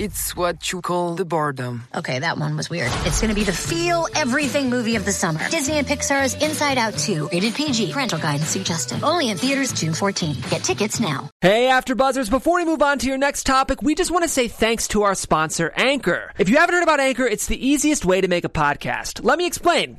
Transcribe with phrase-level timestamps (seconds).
[0.00, 1.84] It's what you call the boredom.
[1.94, 2.90] Okay, that one was weird.
[3.06, 5.40] It's going to be the feel everything movie of the summer.
[5.50, 9.02] Disney and Pixar's Inside Out 2, rated PG, parental guidance suggested.
[9.02, 10.36] Only in theaters June 14.
[10.50, 11.30] Get tickets now.
[11.40, 14.28] Hey, After Buzzers, before we move on to your next topic, we just want to
[14.28, 16.32] say thanks to our sponsor, Anchor.
[16.38, 19.24] If you haven't heard about Anchor, it's the easiest way to make a podcast.
[19.24, 19.98] Let me explain.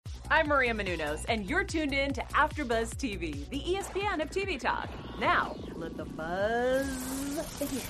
[0.31, 4.89] I'm Maria Menounos, and you're tuned in to AfterBuzz TV, the ESPN of TV talk.
[5.19, 7.81] Now, let the buzz begin.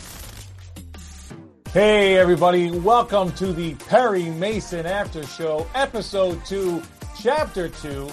[1.71, 2.71] Hey, everybody!
[2.71, 6.81] Welcome to the Perry Mason After Show, Episode Two,
[7.21, 8.09] Chapter Two.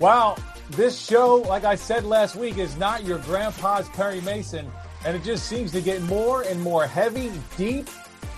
[0.00, 0.34] Wow,
[0.70, 4.68] this show, like I said last week, is not your grandpa's Perry Mason,
[5.06, 7.88] and it just seems to get more and more heavy, deep,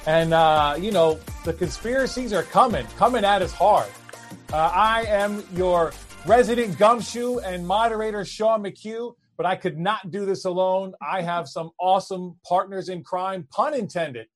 [0.04, 3.88] and uh, you know the conspiracies are coming, coming at us hard.
[4.54, 5.92] Uh, I am your
[6.26, 10.94] resident gumshoe and moderator, Sean McHugh, but I could not do this alone.
[11.02, 14.28] I have some awesome partners in crime, pun intended.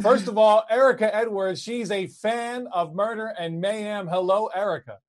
[0.00, 1.60] First of all, Erica Edwards.
[1.60, 4.06] She's a fan of murder and mayhem.
[4.06, 5.00] Hello, Erica.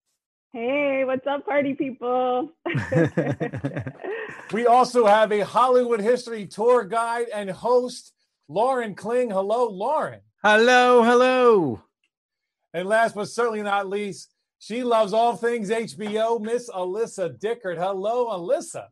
[0.51, 2.51] Hey, what's up, party people?
[4.51, 8.11] we also have a Hollywood history tour guide and host,
[8.49, 9.29] Lauren Kling.
[9.29, 10.19] Hello, Lauren.
[10.43, 11.81] Hello, hello.
[12.73, 17.77] And last but certainly not least, she loves all things HBO, Miss Alyssa Dickert.
[17.77, 18.87] Hello, Alyssa.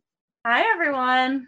[0.45, 1.47] Hi, everyone.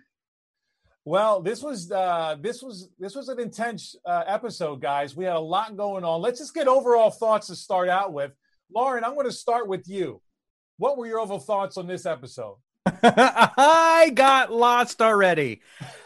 [1.06, 5.16] Well, this was uh, this was this was an intense uh, episode, guys.
[5.16, 6.22] We had a lot going on.
[6.22, 8.32] Let's just get overall thoughts to start out with.
[8.72, 10.22] Lauren, I'm going to start with you.
[10.78, 12.58] What were your overall thoughts on this episode?
[12.86, 15.62] I got lost already.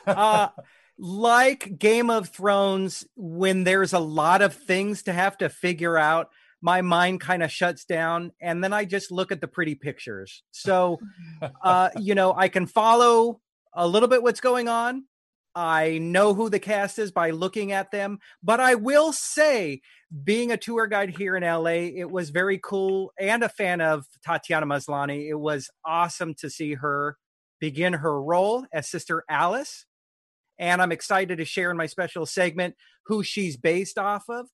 [0.05, 0.49] Uh,
[0.97, 6.29] like Game of Thrones, when there's a lot of things to have to figure out,
[6.63, 10.43] my mind kind of shuts down and then I just look at the pretty pictures.
[10.51, 10.97] So,
[11.61, 13.41] uh, you know, I can follow
[13.73, 15.03] a little bit what's going on.
[15.53, 19.81] I know who the cast is by looking at them, but I will say,
[20.23, 24.05] being a tour guide here in LA, it was very cool and a fan of
[24.25, 25.27] Tatiana Maslany.
[25.27, 27.17] It was awesome to see her
[27.59, 29.85] begin her role as Sister Alice.
[30.57, 32.75] And I'm excited to share in my special segment
[33.07, 34.47] who she's based off of.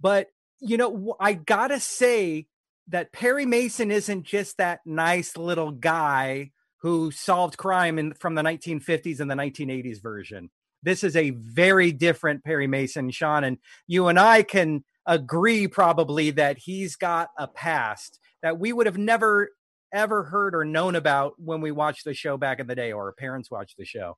[0.00, 0.28] But
[0.64, 2.46] you know, I gotta say
[2.88, 8.42] that Perry Mason isn't just that nice little guy who solved crime in from the
[8.42, 10.50] 1950s and the 1980s version.
[10.82, 16.30] This is a very different Perry Mason, Sean, and you and I can agree probably
[16.32, 19.50] that he's got a past that we would have never
[19.92, 23.04] ever heard or known about when we watched the show back in the day or
[23.04, 24.16] our parents watched the show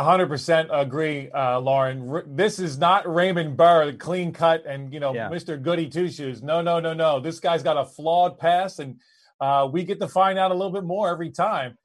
[0.00, 2.22] hundred percent agree, uh, Lauren.
[2.26, 5.28] this is not Raymond Burr, clean cut, and you know, yeah.
[5.28, 5.60] Mr.
[5.60, 6.42] Goody Two Shoes.
[6.42, 7.20] No, no, no, no.
[7.20, 9.00] This guy's got a flawed past, and
[9.40, 11.76] uh, we get to find out a little bit more every time.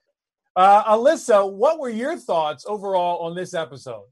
[0.55, 4.05] Uh, Alyssa, what were your thoughts overall on this episode?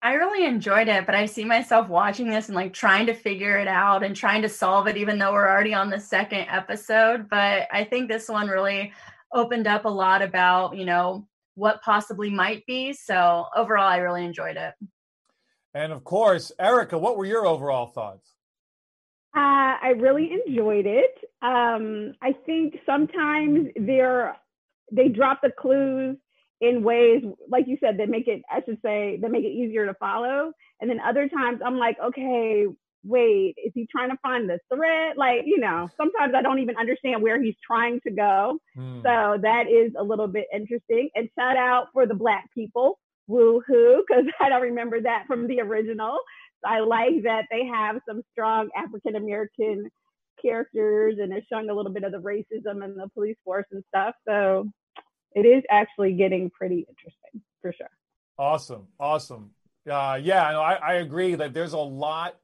[0.00, 3.56] I really enjoyed it, but I see myself watching this and like trying to figure
[3.56, 7.30] it out and trying to solve it, even though we're already on the second episode.
[7.30, 8.92] But I think this one really
[9.32, 12.92] opened up a lot about, you know, what possibly might be.
[12.92, 14.74] So overall, I really enjoyed it.
[15.74, 18.32] And of course, Erica, what were your overall thoughts?
[19.36, 21.18] Uh, I really enjoyed it.
[21.42, 24.36] Um, I think sometimes they're
[24.92, 26.16] they drop the clues
[26.60, 28.42] in ways, like you said, that make it.
[28.48, 30.52] I should say that make it easier to follow.
[30.80, 32.66] And then other times, I'm like, okay,
[33.04, 35.16] wait, is he trying to find the thread?
[35.16, 38.58] Like, you know, sometimes I don't even understand where he's trying to go.
[38.76, 39.02] Mm.
[39.02, 41.10] So that is a little bit interesting.
[41.14, 45.46] And shout out for the black people, woo hoo, because I don't remember that from
[45.46, 46.18] the original.
[46.64, 49.90] So I like that they have some strong African American
[50.40, 53.84] characters and they're showing a little bit of the racism and the police force and
[53.88, 54.14] stuff.
[54.26, 54.68] So
[55.34, 57.90] it is actually getting pretty interesting for sure.
[58.38, 58.86] Awesome.
[58.98, 59.50] Awesome.
[59.88, 62.36] Uh, yeah, no, I, I agree that there's a lot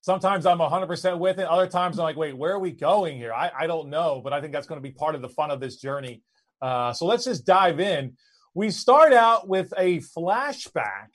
[0.00, 1.46] sometimes I'm 100% with it.
[1.46, 3.32] Other times I'm like, wait, where are we going here?
[3.32, 5.50] I, I don't know, but I think that's going to be part of the fun
[5.50, 6.22] of this journey.
[6.60, 8.16] Uh, so let's just dive in.
[8.54, 11.08] We start out with a flashback,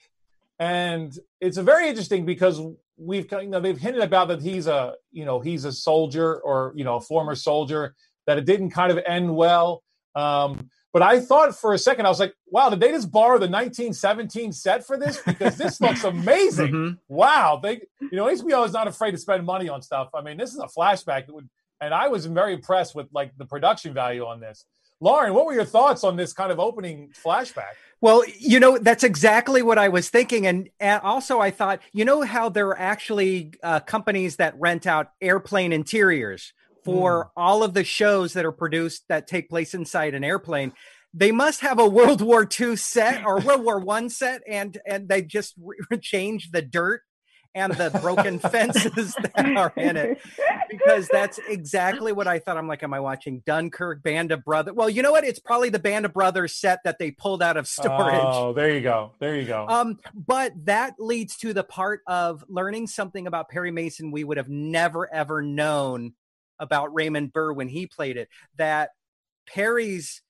[0.58, 2.60] and it's a very interesting because
[2.96, 6.72] we've you know they've hinted about that he's a you know he's a soldier or
[6.76, 7.94] you know a former soldier
[8.26, 9.82] that it didn't kind of end well.
[10.14, 13.36] Um, but I thought for a second I was like, wow, did they just borrow
[13.36, 15.20] the 1917 set for this?
[15.20, 16.72] Because this looks amazing.
[16.72, 16.98] Mhm.
[17.08, 20.08] Wow, they you know HBO is not afraid to spend money on stuff.
[20.14, 21.50] I mean, this is a flashback that would,
[21.80, 24.64] and I was very impressed with like the production value on this.
[25.00, 27.74] Lauren, what were your thoughts on this kind of opening flashback?
[28.00, 30.46] Well, you know, that's exactly what I was thinking.
[30.46, 34.86] And, and also, I thought, you know, how there are actually uh, companies that rent
[34.86, 36.52] out airplane interiors
[36.84, 40.72] for all of the shows that are produced that take place inside an airplane.
[41.12, 45.08] They must have a World War II set or World War One set, and and
[45.08, 47.02] they just re- change the dirt
[47.54, 50.18] and the broken fences that are in it
[50.68, 52.56] because that's exactly what I thought.
[52.56, 54.74] I'm like, am I watching Dunkirk, Band of Brothers?
[54.74, 55.24] Well, you know what?
[55.24, 58.20] It's probably the Band of Brothers set that they pulled out of storage.
[58.20, 59.12] Oh, there you go.
[59.20, 59.66] There you go.
[59.68, 64.36] Um, but that leads to the part of learning something about Perry Mason we would
[64.36, 66.14] have never ever known
[66.58, 68.28] about Raymond Burr when he played it.
[68.56, 68.90] That
[69.46, 70.22] Perry's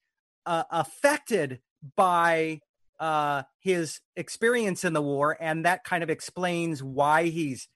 [0.45, 1.59] uh, affected
[1.95, 2.59] by
[2.99, 7.67] uh, his experience in the war, and that kind of explains why he's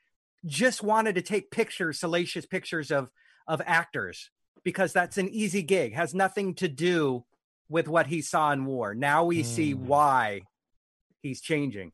[0.46, 3.10] just wanted to take pictures, salacious pictures of
[3.48, 4.30] of actors,
[4.64, 7.26] because that's an easy gig, has nothing to do
[7.68, 8.94] with what he saw in war.
[8.94, 9.80] Now we see Mm.
[9.80, 10.42] why
[11.22, 11.92] he's changing.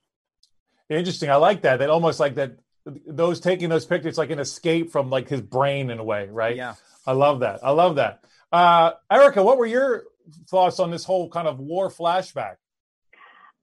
[0.90, 1.30] Interesting.
[1.32, 1.78] I like that.
[1.78, 2.60] That almost like that.
[2.86, 6.56] Those taking those pictures like an escape from like his brain in a way, right?
[6.56, 6.76] Yeah.
[7.08, 7.60] I love that.
[7.64, 8.24] I love that.
[8.52, 10.04] Uh, Erica, what were your
[10.50, 12.56] thoughts on this whole kind of war flashback?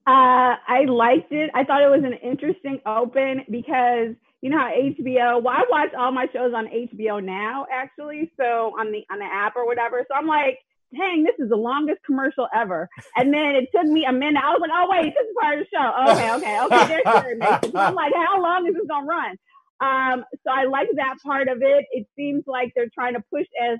[0.05, 1.49] Uh, I liked it.
[1.53, 5.41] I thought it was an interesting open because you know how HBO.
[5.41, 8.31] Well, I watch all my shows on HBO now, actually.
[8.35, 10.05] So on the on the app or whatever.
[10.09, 10.59] So I'm like,
[10.95, 12.89] dang, this is the longest commercial ever.
[13.15, 14.41] And then it took me a minute.
[14.43, 16.11] I was like, oh wait, this is part of the show.
[16.11, 16.87] Okay, okay, okay.
[16.87, 17.71] There's Perry Mason.
[17.71, 19.37] So I'm like, how long is this gonna run?
[19.79, 21.85] Um, so I like that part of it.
[21.91, 23.79] It seems like they're trying to push us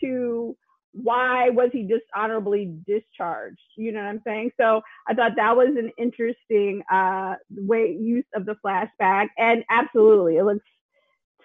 [0.00, 0.56] to
[0.92, 3.60] why was he dishonorably discharged?
[3.76, 4.52] You know what I'm saying?
[4.60, 10.36] So I thought that was an interesting uh, way use of the flashback, and absolutely,
[10.36, 10.64] it looks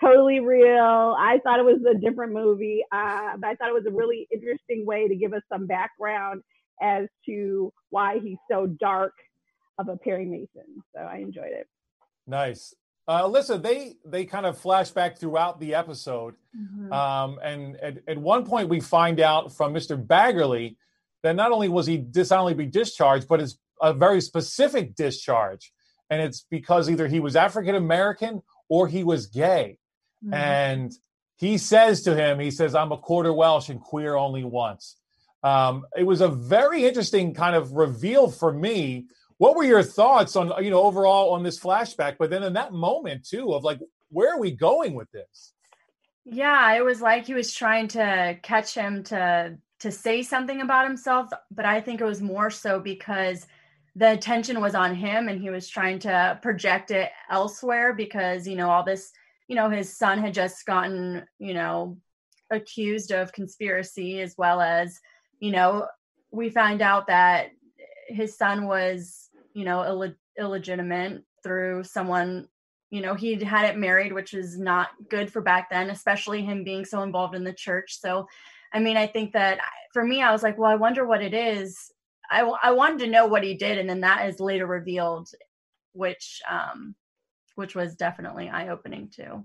[0.02, 1.16] totally real.
[1.18, 4.28] I thought it was a different movie, uh, but I thought it was a really
[4.32, 6.42] interesting way to give us some background
[6.82, 9.14] as to why he's so dark
[9.78, 10.84] of a Perry Mason.
[10.94, 11.68] So I enjoyed it.
[12.28, 12.74] Nice.
[13.08, 16.92] Uh, Alyssa, they they kind of flash back throughout the episode, Mhm.
[16.92, 19.96] um, and at, at one point we find out from Mr.
[20.04, 20.76] Baggerly
[21.22, 25.72] that not only was he dishonorably discharged, but it's a very specific discharge,
[26.10, 29.78] and it's because either he was African American or he was gay.
[30.24, 30.34] Mhm.
[30.34, 30.94] and
[31.38, 34.96] he says to him, he says, "I'm a quarter Welsh and queer only once."
[35.44, 39.08] Um, it was a very interesting kind of reveal for me.
[39.38, 42.18] What were your thoughts on you know overall on this flashback?
[42.18, 43.80] But then in that moment too of like,
[44.10, 45.54] where are we going with this?
[46.24, 50.88] Yeah, it was like he was trying to catch him to to say something about
[50.88, 53.46] himself, but I think it was more so because
[53.96, 58.56] the attention was on him and he was trying to project it elsewhere because, you
[58.56, 59.12] know, all this,
[59.48, 61.98] you know, his son had just gotten, you know,
[62.52, 65.00] accused of conspiracy as well as,
[65.40, 65.88] you know,
[66.32, 67.52] we found out that
[68.08, 72.48] his son was, you know, Ill- illegitimate through someone
[72.90, 76.64] you know he had it married which is not good for back then especially him
[76.64, 78.00] being so involved in the church.
[78.00, 78.28] So
[78.74, 79.60] i mean i think that
[79.94, 81.92] for me i was like well i wonder what it is.
[82.30, 85.30] I, I wanted to know what he did and then that is later revealed
[85.94, 86.96] which um
[87.56, 89.44] which was definitely eye-opening too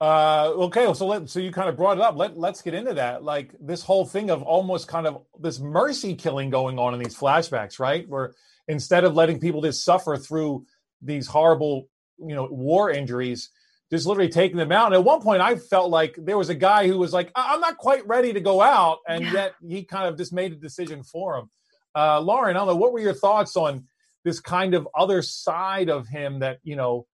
[0.00, 2.16] Uh, okay, so let so you kind of brought it up.
[2.16, 3.24] Let let's get into that.
[3.24, 7.16] Like this whole thing of almost kind of this mercy killing going on in these
[7.16, 8.08] flashbacks, right?
[8.08, 8.32] Where
[8.68, 10.66] instead of letting people just suffer through
[11.02, 13.50] these horrible, you know, war injuries,
[13.90, 14.86] just literally taking them out.
[14.86, 17.54] And at one point, I felt like there was a guy who was like, "I-
[17.54, 19.32] "I'm not quite ready to go out," and Yeah.
[19.32, 21.50] yet he kind of just made a decision for him.
[21.96, 22.76] Uh, Lauren, I don't know.
[22.76, 23.88] What were your thoughts on
[24.24, 27.06] this kind of other side of him that you know?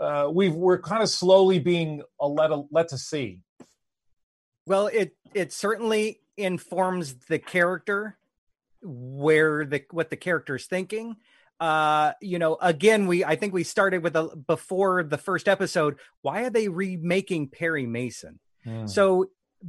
[0.00, 3.40] uh, we we're kind of slowly being let let to see.
[4.66, 8.16] Well, it it certainly informs the character
[8.82, 11.16] where the what the character is thinking.
[11.60, 15.96] Uh, you know, again, we I think we started with a before the first episode.
[16.22, 18.40] Why are they remaking Perry Mason?
[18.86, 19.26] So,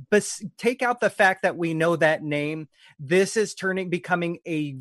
[0.10, 0.25] but
[0.58, 2.70] take out the fact that we know that name.
[2.98, 4.77] This is turning becoming a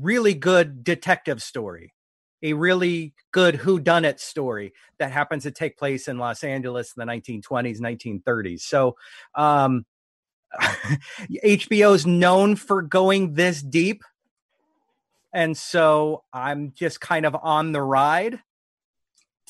[0.00, 1.94] really good detective story,
[2.42, 7.12] a really good whodunit story that happens to take place in Los Angeles in the
[7.12, 8.60] 1920s, 1930s.
[8.60, 8.96] So,
[9.34, 9.84] um,
[11.44, 14.02] HBO is known for going this deep.
[15.32, 18.40] And so I'm just kind of on the ride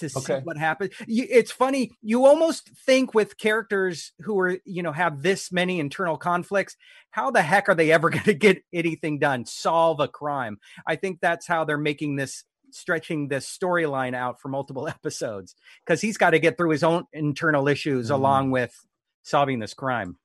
[0.01, 0.41] to see Okay.
[0.45, 0.93] what happens.
[1.07, 1.93] You, it's funny.
[2.03, 6.77] You almost think with characters who are, you know, have this many internal conflicts,
[7.11, 9.47] how the heck are they ever going to get anything done?
[9.47, 10.59] Solve a crime.
[10.87, 15.55] I think that's how they're making this, stretching this storyline out for multiple episodes
[15.85, 18.15] because he's got to get through his own internal issues Mhm.
[18.15, 18.75] along with
[19.23, 20.17] solving this crime.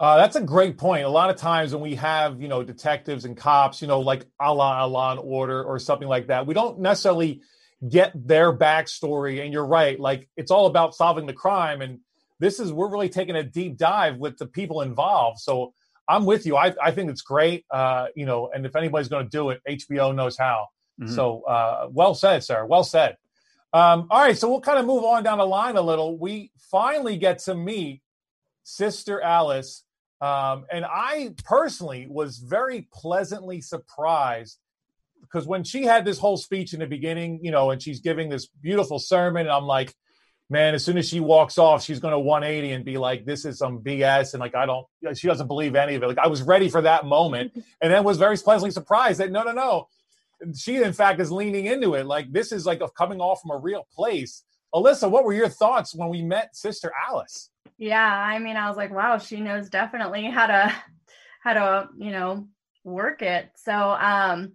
[0.00, 1.04] Uh, that's a great point.
[1.04, 4.26] A lot of times when we have, you know, detectives and cops, you know, like
[4.40, 7.40] a la, a law and order or something like that, we don't necessarily
[7.86, 9.42] get their backstory.
[9.44, 9.98] And you're right.
[9.98, 11.80] Like it's all about solving the crime.
[11.80, 12.00] And
[12.40, 15.38] this is, we're really taking a deep dive with the people involved.
[15.38, 15.74] So
[16.08, 16.56] I'm with you.
[16.56, 17.64] I, I think it's great.
[17.70, 20.68] Uh, you know, and if anybody's going to do it, HBO knows how.
[21.00, 21.14] Mhm.
[21.14, 22.64] So uh, well said, sir.
[22.64, 23.16] Well said.
[23.72, 24.36] Um, all right.
[24.36, 26.16] So we'll kind of move on down the line a little.
[26.18, 28.02] We finally get to meet
[28.64, 29.84] Sister Alice.
[30.20, 34.58] Um, and I personally was very pleasantly surprised
[35.20, 38.28] because when she had this whole speech in the beginning, you know, and she's giving
[38.28, 39.94] this beautiful sermon, and I'm like,
[40.50, 43.44] man, as soon as she walks off, she's going to 180 and be like, this
[43.44, 44.32] is some BS.
[44.32, 46.06] And like, I don't, she doesn't believe any of it.
[46.06, 49.42] Like, I was ready for that moment and then was very pleasantly surprised that no,
[49.42, 49.88] no, no.
[50.56, 52.06] She, in fact, is leaning into it.
[52.06, 54.44] Like, this is like a, coming off from a real place.
[54.74, 57.50] Alyssa, what were your thoughts when we met Sister Alice?
[57.76, 60.74] Yeah, I mean, I was like, wow, she knows definitely how to
[61.42, 62.48] how to, you know,
[62.84, 63.50] work it.
[63.56, 64.52] So, um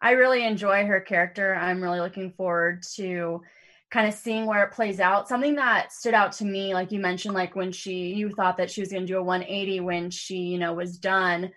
[0.00, 1.54] I really enjoy her character.
[1.54, 3.42] I'm really looking forward to
[3.90, 5.28] kind of seeing where it plays out.
[5.28, 8.70] Something that stood out to me, like you mentioned, like when she you thought that
[8.70, 11.50] she was going to do a 180 when she, you know, was done.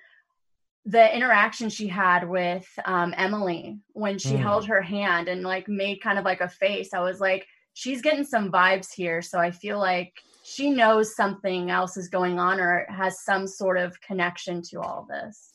[0.86, 4.42] The interaction she had with um, Emily when she Mm.
[4.42, 8.02] held her hand and like made kind of like a face, I was like, she's
[8.02, 9.22] getting some vibes here.
[9.22, 13.78] So I feel like she knows something else is going on or has some sort
[13.78, 15.51] of connection to all this.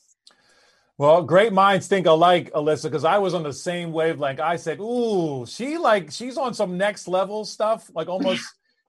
[0.99, 4.39] Well, great minds think alike, Alyssa, because I was on the same wavelength.
[4.39, 8.43] I said, "Ooh, she like she's on some next level stuff, like almost,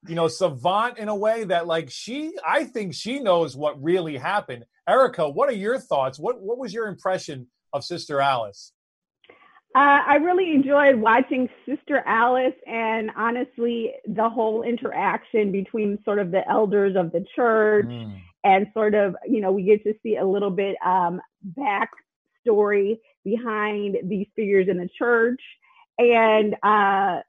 [0.06, 2.32] you know, savant in a way that like she.
[2.46, 6.18] I think she knows what really happened." Erica, what are your thoughts?
[6.18, 8.72] What what was your impression of Sister Alice?
[9.74, 16.30] Uh, I really enjoyed watching Sister Alice and honestly the whole interaction between sort of
[16.30, 17.84] the elders of the church
[18.44, 21.20] and sort of, you know, we get to see a little bit um,
[21.58, 25.40] backstory behind these figures in the church.
[25.98, 27.20] And uh,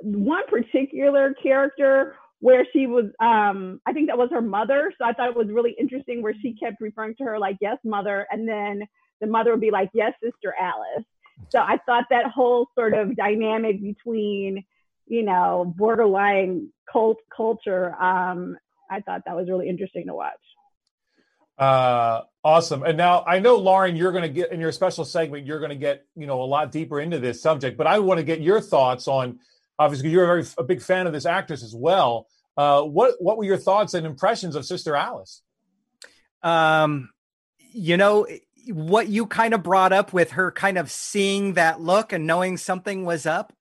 [0.00, 4.92] one particular character where she was, um, I think that was her mother.
[4.98, 7.78] So I thought it was really interesting where she kept referring to her like, yes,
[7.84, 8.26] mother.
[8.30, 8.82] And then
[9.20, 11.04] the mother would be like, yes, Sister Alice.
[11.50, 14.64] So I thought that whole sort of dynamic between,
[15.06, 18.56] you know, borderline cult culture, um,
[18.90, 20.34] I thought that was really interesting to watch.
[21.58, 22.84] Uh, awesome.
[22.84, 25.44] And now I know, Lauren, you're going to get in your special segment.
[25.44, 28.18] You're going to get you know a lot deeper into this subject, but I want
[28.18, 29.40] to get your thoughts on.
[29.78, 32.28] Obviously, you're a very a big fan of this actress as well.
[32.56, 35.42] Uh, what what were your thoughts and impressions of Sister Alice?
[36.42, 37.10] Um,
[37.72, 38.26] you know
[38.68, 42.56] what you kind of brought up with her kind of seeing that look and knowing
[42.56, 43.52] something was up.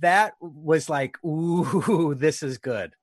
[0.00, 2.94] That was like, ooh, this is good.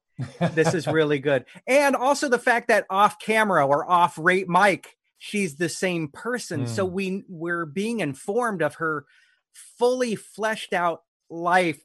[0.54, 1.46] This is really good.
[1.68, 6.68] And also the fact that off camera or off rate mic, she's the same person.
[6.68, 6.92] So Mm.
[6.92, 9.06] we we're being informed of her
[9.54, 11.80] fully fleshed out life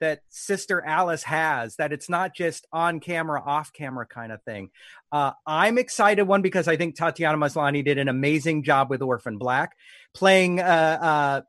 [0.00, 4.70] that Sister Alice has, that it's not just on camera, off camera kind of thing.
[5.12, 9.38] Uh, I'm excited, one, because I think Tatiana Maslany did an amazing job with Orphan
[9.38, 9.76] Black,
[10.12, 11.40] playing uh, uh,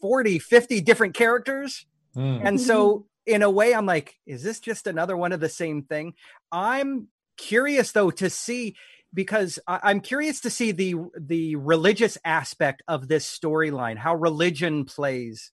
[0.00, 1.86] 40, 50 different characters.
[2.16, 2.40] Mm.
[2.46, 5.82] And so, in a way, I'm like, is this just another one of the same
[5.82, 6.14] thing?
[6.50, 8.76] I'm curious, though, to see
[9.12, 15.50] because I'm curious to see the the religious aspect of this storyline, how religion plays.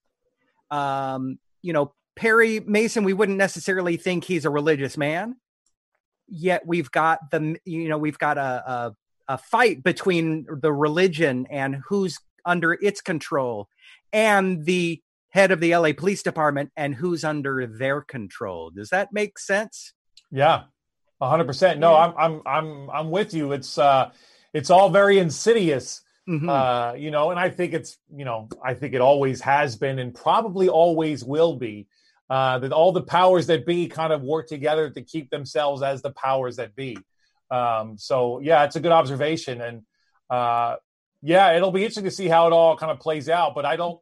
[0.69, 5.37] Um, you know, Perry Mason, we wouldn't necessarily think he's a religious man,
[6.27, 8.95] yet we've got the you know we've got a a,
[9.27, 13.69] a fight between the religion and who's under its control,
[14.13, 15.01] and the
[15.37, 18.71] head of the LA Police Department and who's under their control.
[18.71, 19.93] Does that make sense?
[20.31, 20.63] Yeah,
[21.21, 21.79] hundred percent.
[21.79, 23.51] No, I'm I'm I'm I'm with you.
[23.51, 24.11] It's uh,
[24.53, 26.01] it's all very insidious.
[26.27, 26.49] Mhm.
[26.49, 29.97] uh, you know, and I think it's, you know, I think it always has been
[29.97, 31.87] and probably always will be.
[32.29, 36.01] Uh, that all the powers that be kind of work together to keep themselves as
[36.01, 36.97] the powers that be.
[37.49, 39.83] Um, so yeah, it's a good observation, and
[40.29, 40.75] uh,
[41.21, 43.55] yeah, it'll be interesting to see how it all kind of plays out.
[43.55, 43.97] But I don't,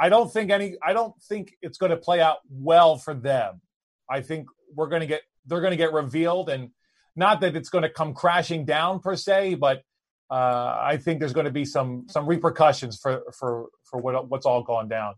[0.00, 3.60] I don't think any, I don't think it's going to play out well for them.
[4.08, 6.70] I think we're going to get, they're going to get revealed, and
[7.16, 9.82] not that it's going to come crashing down per se, but
[10.30, 14.44] uh, I think there's going to be some some repercussions for for for what what's
[14.44, 15.14] all gone down.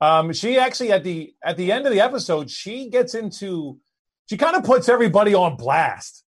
[0.00, 3.78] Um, she actually at the at the end of the episode, she gets into
[4.28, 6.24] she kind of puts everybody on blast,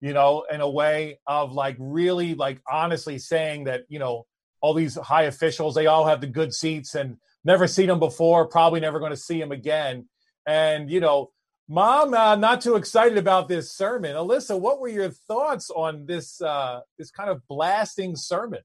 [0.00, 4.26] you know, in a way of like really like honestly saying that, you know,
[4.60, 8.46] all these high officials, they all have the good seats and never seen them before,
[8.46, 10.08] probably never going to see them again.
[10.46, 11.30] And, you know,
[11.68, 14.14] mom, uh, not too excited about this sermon.
[14.14, 18.60] Alyssa, what were your thoughts on this, uh, this kind of blasting sermon?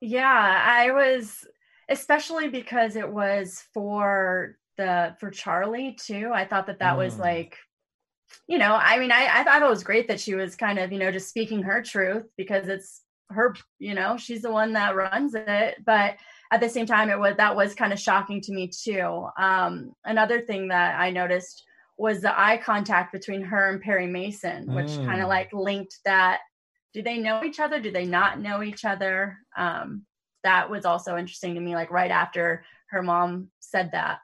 [0.00, 1.46] Yeah, I was,
[1.88, 6.30] especially because it was for the, for Charlie too.
[6.32, 6.98] I thought that that mm.
[6.98, 7.56] was like,
[8.46, 10.92] you know, I mean, I, I thought it was great that she was kind of,
[10.92, 14.96] you know, just speaking her truth because it's her, you know, she's the one that
[14.96, 15.76] runs it.
[15.84, 16.16] But
[16.52, 19.26] at the same time, it was that was kind of shocking to me too.
[19.38, 21.64] Um, another thing that I noticed
[21.98, 25.06] was the eye contact between her and Perry Mason, which mm.
[25.06, 26.40] kind of like linked that.
[26.92, 27.80] Do they know each other?
[27.80, 29.36] Do they not know each other?
[29.56, 30.06] Um,
[30.44, 31.74] that was also interesting to me.
[31.74, 34.20] Like right after her mom said that.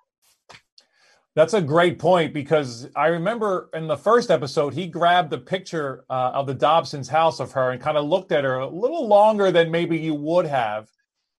[1.35, 6.05] That's a great point because I remember in the first episode, he grabbed a picture
[6.11, 9.09] uh, of the Dodson's house of her and kind of looked at her a little
[9.09, 10.89] longer than maybe you would have.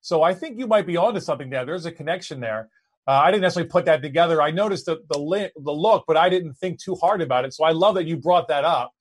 [0.01, 1.63] So I think you might be onto something there.
[1.63, 2.69] There's a connection there.
[3.07, 4.41] Uh, I didn't necessarily put that together.
[4.41, 7.53] I noticed the the, li- the look, but I didn't think too hard about it.
[7.53, 8.93] So I love that you brought that up.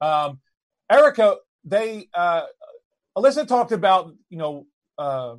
[0.00, 0.40] Um,
[0.90, 2.42] Erica, they uh,
[3.16, 4.66] Alyssa talked about you know
[4.98, 5.36] uh,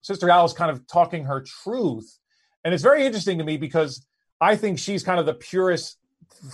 [0.00, 2.18] Sister Alice kind of talking her truth,
[2.64, 4.04] and it's very interesting to me because
[4.42, 5.98] I think she's kind of the purest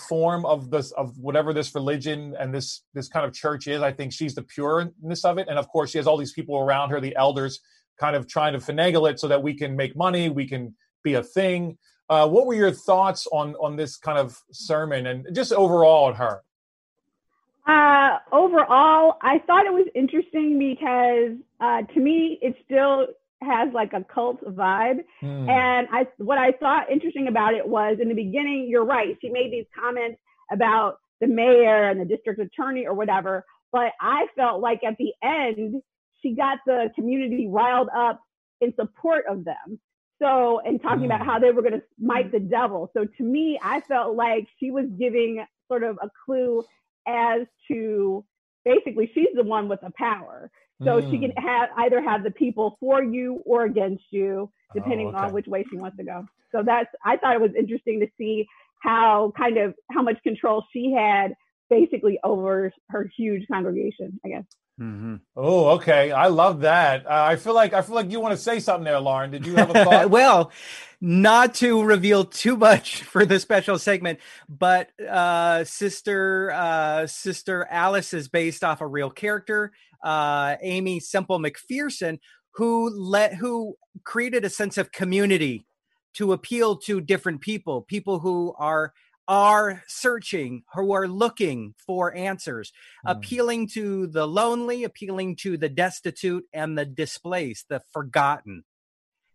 [0.08, 3.80] form of this of whatever this religion and this this kind of church is.
[3.80, 6.58] I think she's the pureness of it, and of course she has all these people
[6.58, 7.60] around her, the elders,
[7.98, 11.14] kind of trying to finagle it so that we can make money, we can be
[11.14, 11.78] a thing.
[12.10, 16.14] Uh, what were your thoughts on on this kind of sermon and just overall on
[16.14, 16.42] her?
[17.66, 23.06] Uh, overall, I thought it was interesting because uh, to me, it still
[23.42, 25.04] has like a cult vibe.
[25.20, 25.48] Hmm.
[25.48, 29.16] And I, what I thought interesting about it was in the beginning, you're right.
[29.20, 33.44] She made these comments about the mayor and the district attorney or whatever.
[33.72, 35.82] But I felt like at the end,
[36.22, 38.20] she got the community riled up
[38.60, 39.78] in support of them.
[40.20, 41.28] So, and talking about hmm.
[41.28, 42.90] how they were going to smite the devil.
[42.92, 46.64] So to me, I felt like she was giving sort of a clue
[47.06, 48.24] as to
[48.64, 50.50] basically she's the one with the power.
[50.84, 51.10] So mm.
[51.10, 51.42] she can mm.
[51.42, 55.26] have either have the people for you or against you, depending oh, okay.
[55.26, 56.26] on which way she wants to go.
[56.52, 58.46] So that's I thought it was interesting to see
[58.80, 61.34] how kind of how much control she had
[61.68, 64.44] basically over her huge congregation, I guess.
[64.80, 65.16] Mm-hmm.
[65.36, 66.12] Oh, okay.
[66.12, 67.04] I love that.
[67.04, 69.30] Uh, I feel like I feel like you want to say something there, Lauren.
[69.32, 70.10] Did you have a thought?
[70.10, 70.52] well,
[71.00, 78.14] not to reveal too much for the special segment, but uh, sister uh, sister Alice
[78.14, 82.18] is based off a real character uh, Aimee Semple McPherson,
[82.52, 85.66] who let who created a sense of community
[86.14, 88.92] to appeal to different people, people who are
[89.28, 92.72] are searching, who are looking for answers,
[93.06, 93.10] mm.
[93.10, 98.64] appealing to the lonely, appealing to the destitute and the displaced, the forgotten.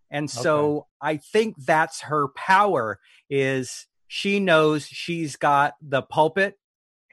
[0.09, 0.85] And so okay.
[1.01, 2.99] I think that's her power
[3.29, 6.55] is she knows she's got the pulpit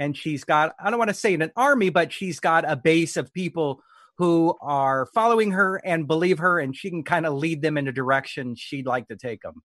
[0.00, 3.16] and she's got i don't want to say an army but she's got a base
[3.16, 3.80] of people
[4.16, 7.86] who are following her and believe her and she can kind of lead them in
[7.86, 9.62] a direction she'd like to take them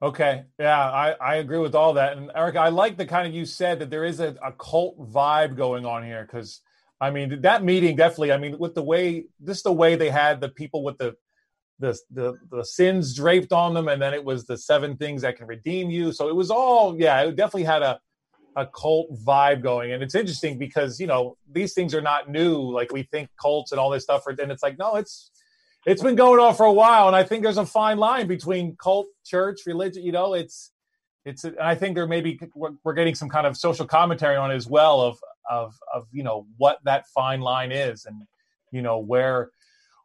[0.00, 3.34] okay yeah i, I agree with all that and erica i like the kind of
[3.34, 6.60] you said that there is a, a cult vibe going on here because
[7.00, 10.40] i mean that meeting definitely i mean with the way this the way they had
[10.40, 11.16] the people with the
[11.80, 15.36] the, the the sins draped on them and then it was the seven things that
[15.36, 18.00] can redeem you so it was all yeah it definitely had a
[18.58, 19.92] a cult vibe going.
[19.92, 22.60] And it's interesting because, you know, these things are not new.
[22.60, 24.26] Like we think cults and all this stuff.
[24.26, 25.30] And it's like, no, it's,
[25.86, 27.06] it's been going on for a while.
[27.06, 30.72] And I think there's a fine line between cult, church, religion, you know, it's,
[31.24, 34.50] it's, and I think there maybe we're, we're getting some kind of social commentary on
[34.50, 35.18] it as well of,
[35.48, 38.22] of, of, you know, what that fine line is and,
[38.72, 39.50] you know, where,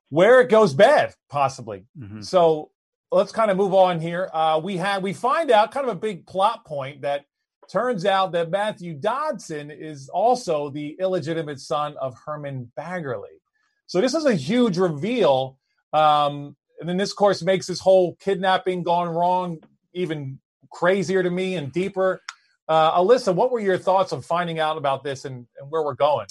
[0.09, 1.85] where it goes bad possibly.
[1.97, 2.21] Mm-hmm.
[2.21, 2.69] So
[3.11, 4.29] let's kind of move on here.
[4.31, 7.25] Uh, we have, we find out kind of a big plot point that
[7.69, 13.39] Turns out that Matthew Dodson is also the illegitimate son of Herman Baggerly.
[13.88, 15.58] So this is a huge reveal.
[15.91, 19.60] Um, and then this, course, makes this whole kidnapping gone wrong
[19.93, 20.39] even
[20.71, 22.21] crazier to me and deeper.
[22.67, 25.93] Uh, Alyssa, what were your thoughts on finding out about this and, and where we're
[25.93, 26.28] going?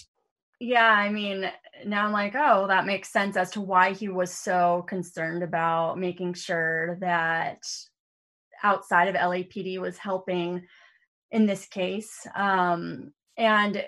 [0.60, 1.50] Yeah, I mean,
[1.84, 5.98] now I'm like, oh, that makes sense as to why he was so concerned about
[5.98, 7.58] making sure that
[8.62, 10.62] outside of LAPD was helping
[11.32, 12.26] in this case.
[12.36, 13.84] Um, and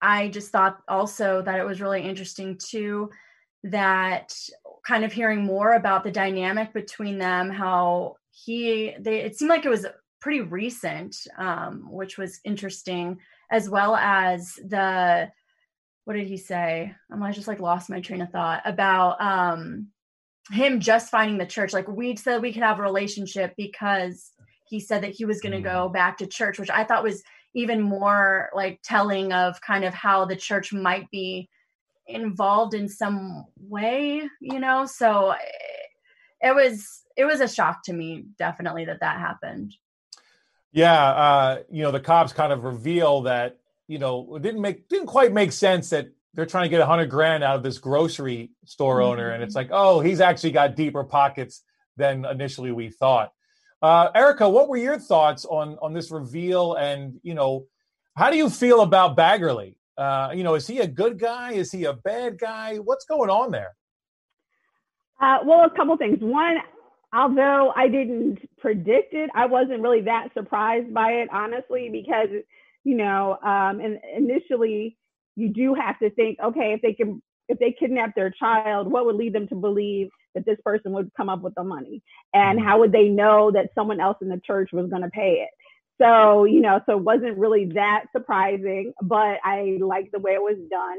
[0.00, 3.10] I just thought also that it was really interesting too
[3.64, 4.32] that
[4.86, 9.64] kind of hearing more about the dynamic between them, how he they it seemed like
[9.64, 9.86] it was
[10.20, 13.18] pretty recent, um, which was interesting,
[13.50, 15.28] as well as the
[16.04, 16.94] what did he say?
[17.10, 19.88] Um, I just like lost my train of thought about um
[20.52, 21.72] him just finding the church.
[21.72, 24.30] Like we said we could have a relationship because
[24.68, 25.92] he said that he was going to go mm.
[25.92, 27.22] back to church, which I thought was
[27.54, 31.48] even more like telling of kind of how the church might be
[32.06, 34.86] involved in some way, you know?
[34.86, 35.34] So
[36.40, 39.74] it was it was a shock to me definitely that that happened.
[40.72, 44.88] Yeah, uh, you know, the cops kind of reveal that, you know, it didn't make
[44.88, 47.78] didn't quite make sense that they're trying to get a hundred grand out of this
[47.78, 49.12] grocery store mm-hmm.
[49.12, 51.62] owner, and it's like, oh, he's actually got deeper pockets
[51.96, 53.32] than initially we thought.
[53.82, 56.74] Uh, Erica, what were your thoughts on on this reveal?
[56.74, 57.66] And you know,
[58.16, 59.74] how do you feel about Baggerly?
[59.96, 61.52] Uh, you know, is he a good guy?
[61.52, 62.76] Is he a bad guy?
[62.76, 63.74] What's going on there?
[65.20, 66.18] Uh, well, a couple things.
[66.20, 66.56] One,
[67.12, 72.28] although I didn't predict it, I wasn't really that surprised by it, honestly, because
[72.84, 74.96] you know, um, and initially
[75.34, 79.06] you do have to think, okay, if they can, if they kidnap their child, what
[79.06, 82.02] would lead them to believe that this person would come up with the money?
[82.32, 82.68] And mm-hmm.
[82.68, 85.50] how would they know that someone else in the church was going to pay it?
[86.00, 90.42] So, you know, so it wasn't really that surprising, but I liked the way it
[90.42, 90.98] was done.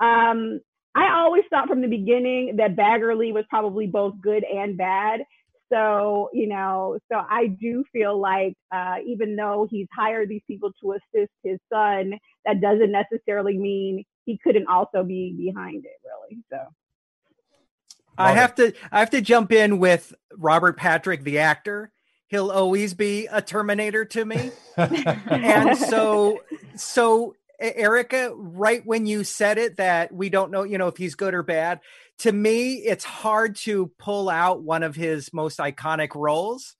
[0.00, 0.60] Um,
[0.94, 5.20] I always thought from the beginning that Baggerly was probably both good and bad.
[5.70, 10.72] So, you know, so I do feel like uh, even though he's hired these people
[10.82, 12.14] to assist his son,
[12.44, 16.42] that doesn't necessarily mean he couldn't also be behind it, really.
[16.50, 16.58] So.
[18.20, 21.92] I have to I have to jump in with Robert Patrick, the actor.
[22.28, 24.52] He'll always be a Terminator to me.
[24.76, 26.40] and so
[26.76, 31.14] so Erica, right when you said it that we don't know, you know, if he's
[31.14, 31.80] good or bad,
[32.18, 36.76] to me, it's hard to pull out one of his most iconic roles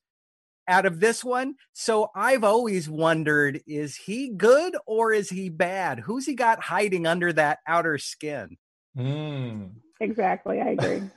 [0.69, 1.57] out of this one.
[1.73, 6.01] So I've always wondered is he good or is he bad?
[6.01, 8.57] Who's he got hiding under that outer skin?
[8.97, 9.73] Mm.
[10.01, 10.61] Exactly.
[10.61, 11.03] I agree.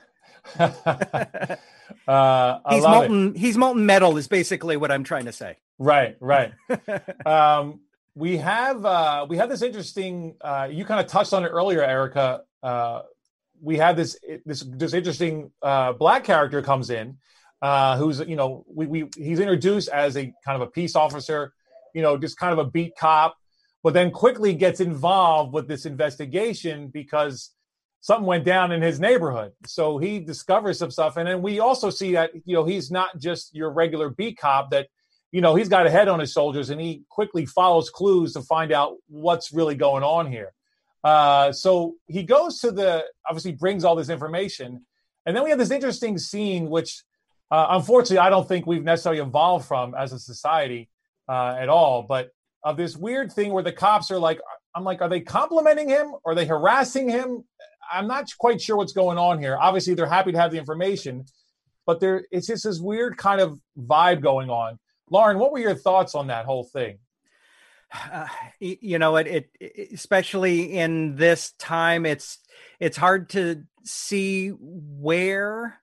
[2.08, 3.34] uh, he's molten.
[3.34, 3.38] It.
[3.38, 4.16] He's molten metal.
[4.16, 5.56] Is basically what I'm trying to say.
[5.78, 6.16] Right.
[6.20, 6.52] Right.
[7.26, 7.80] um,
[8.14, 10.36] we have uh, we have this interesting.
[10.40, 12.42] Uh, you kind of touched on it earlier, Erica.
[12.62, 13.02] Uh,
[13.60, 17.16] we have this this this interesting uh, black character comes in,
[17.62, 21.52] uh, who's you know we, we he's introduced as a kind of a peace officer,
[21.92, 23.36] you know, just kind of a beat cop,
[23.82, 27.50] but then quickly gets involved with this investigation because
[28.04, 29.52] something went down in his neighborhood.
[29.64, 33.18] So he discovers some stuff, and then we also see that you know he's not
[33.18, 34.88] just your regular B cop that
[35.34, 38.40] you know, he's got a head on his shoulders and he quickly follows clues to
[38.40, 40.52] find out what's really going on here.
[41.02, 44.86] Uh, so he goes to the, obviously brings all this information.
[45.26, 47.02] And then we have this interesting scene, which
[47.50, 50.88] uh, unfortunately I don't think we've necessarily evolved from as a society
[51.28, 52.04] uh, at all.
[52.04, 52.30] But
[52.62, 54.40] of this weird thing where the cops are like,
[54.72, 56.14] I'm like, are they complimenting him?
[56.24, 57.42] Are they harassing him?
[57.92, 59.56] I'm not quite sure what's going on here.
[59.60, 61.24] Obviously, they're happy to have the information,
[61.86, 64.78] but there it's just this weird kind of vibe going on.
[65.10, 66.98] Lauren, what were your thoughts on that whole thing?
[68.12, 68.26] Uh,
[68.58, 72.38] you know, it, it, it, especially in this time, it's
[72.80, 75.78] it's hard to see where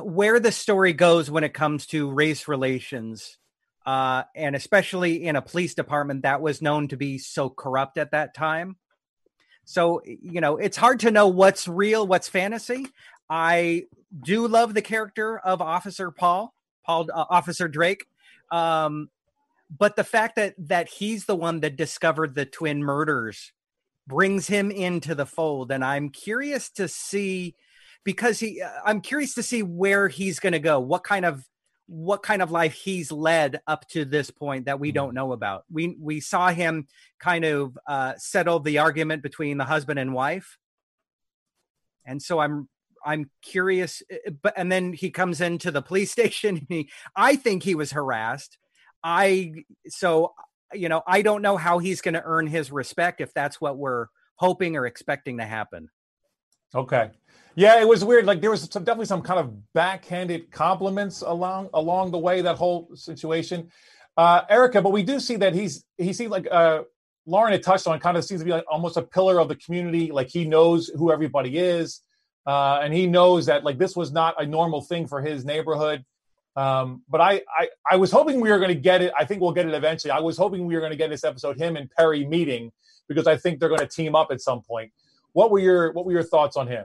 [0.00, 3.36] where the story goes when it comes to race relations,
[3.84, 8.12] uh, and especially in a police department that was known to be so corrupt at
[8.12, 8.76] that time.
[9.68, 12.86] So you know, it's hard to know what's real, what's fantasy.
[13.28, 13.84] I
[14.24, 16.54] do love the character of Officer Paul
[16.86, 18.06] Paul uh, Officer Drake.
[18.50, 19.10] Um,
[19.78, 23.52] but the fact that that he's the one that discovered the twin murders
[24.06, 27.54] brings him into the fold, and I'm curious to see
[28.04, 30.80] because he uh, I'm curious to see where he's going to go.
[30.80, 31.46] What kind of
[31.88, 35.16] what kind of life he's led up to this point that we don't mm-hmm.
[35.16, 35.64] know about.
[35.72, 36.86] We we saw him
[37.18, 40.58] kind of uh, settle the argument between the husband and wife,
[42.06, 42.68] and so I'm
[43.04, 46.58] I'm curious, eh, eh, but and then he comes into the police station.
[46.58, 48.58] And he, I think he was harassed.
[49.02, 50.34] I so
[50.74, 53.78] you know I don't know how he's going to earn his respect if that's what
[53.78, 55.88] we're hoping or expecting to happen.
[56.74, 57.10] Okay,
[57.58, 58.24] yeah, it was weird.
[58.24, 62.56] Like there was some, definitely some kind of backhanded compliments along along the way that
[62.56, 63.68] whole situation,
[64.16, 64.80] uh, Erica.
[64.80, 66.84] But we do see that he's he seems like uh,
[67.26, 67.98] Lauren had touched on.
[67.98, 70.12] Kind of seems to be like almost a pillar of the community.
[70.12, 72.00] Like he knows who everybody is.
[72.46, 76.04] Uh, and he knows that like this was not a normal thing for his neighborhood.
[76.54, 79.12] Um, but I, I, I was hoping we were going to get it.
[79.18, 80.12] I think we'll get it eventually.
[80.12, 82.70] I was hoping we were going to get this episode, him and Perry meeting,
[83.08, 84.92] because I think they're going to team up at some point.
[85.32, 86.84] What were your What were your thoughts on him?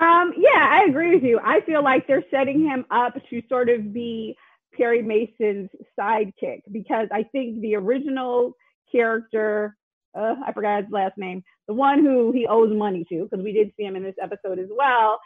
[0.00, 1.40] Um, yeah, I agree with you.
[1.42, 4.36] I feel like they're setting him up to sort of be
[4.74, 8.52] Perry Mason's sidekick because I think the original
[8.92, 9.76] character,
[10.14, 13.52] uh, I forgot his last name, the one who he owes money to, because we
[13.52, 15.18] did see him in this episode as well.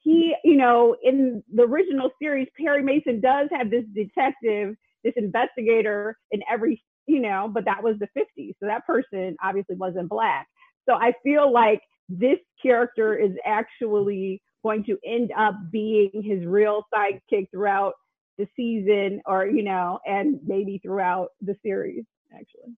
[0.00, 6.16] He, you know, in the original series, Perry Mason does have this detective, this investigator
[6.30, 8.54] in every, you know, but that was the 50s.
[8.60, 10.46] So that person obviously wasn't black.
[10.86, 16.84] So I feel like this character is actually going to end up being his real
[16.94, 17.94] sidekick throughout
[18.38, 22.72] the season or you know and maybe throughout the series actually.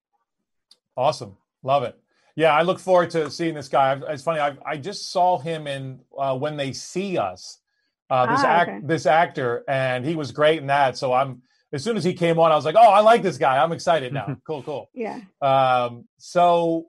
[0.96, 1.38] Awesome.
[1.64, 2.00] Love it.
[2.36, 4.00] Yeah i look forward to seeing this guy.
[4.10, 7.60] It's funny i, I just saw him in uh, when they see us
[8.10, 11.84] uh, this ah, act this actor and he was great in that so i'm as
[11.84, 13.62] soon as he came on i was like oh i like this guy.
[13.62, 14.38] I'm excited now.
[14.48, 14.90] Cool cool.
[14.94, 15.20] Yeah.
[15.42, 16.88] Um, so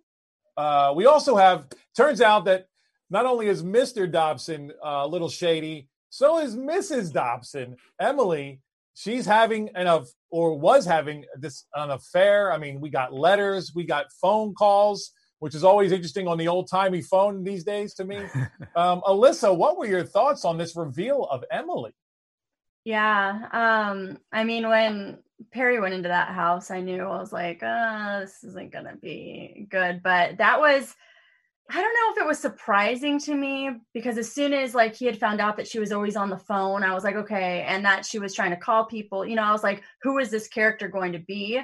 [0.56, 2.66] uh, we also have turns out that
[3.10, 7.12] not only is mr dodson uh, a little shady so is Mrs.
[7.12, 8.60] Dodson, Emily.
[8.94, 12.52] She's having an of or was having this an affair.
[12.52, 16.48] I mean, we got letters, we got phone calls, which is always interesting on the
[16.48, 18.16] old timey phone these days to me.
[18.76, 21.92] um, Alyssa, what were your thoughts on this reveal of Emily?
[22.84, 25.18] Yeah, um, I mean, when
[25.53, 29.66] Perry went into that house, I knew I was like, uh, this isn't gonna be
[29.70, 30.03] good.
[30.03, 30.94] But that was
[31.72, 35.07] I don't know if it was surprising to me because as soon as like he
[35.07, 37.85] had found out that she was always on the phone, I was like, okay, and
[37.85, 40.48] that she was trying to call people, you know, I was like, who is this
[40.48, 41.61] character going to be?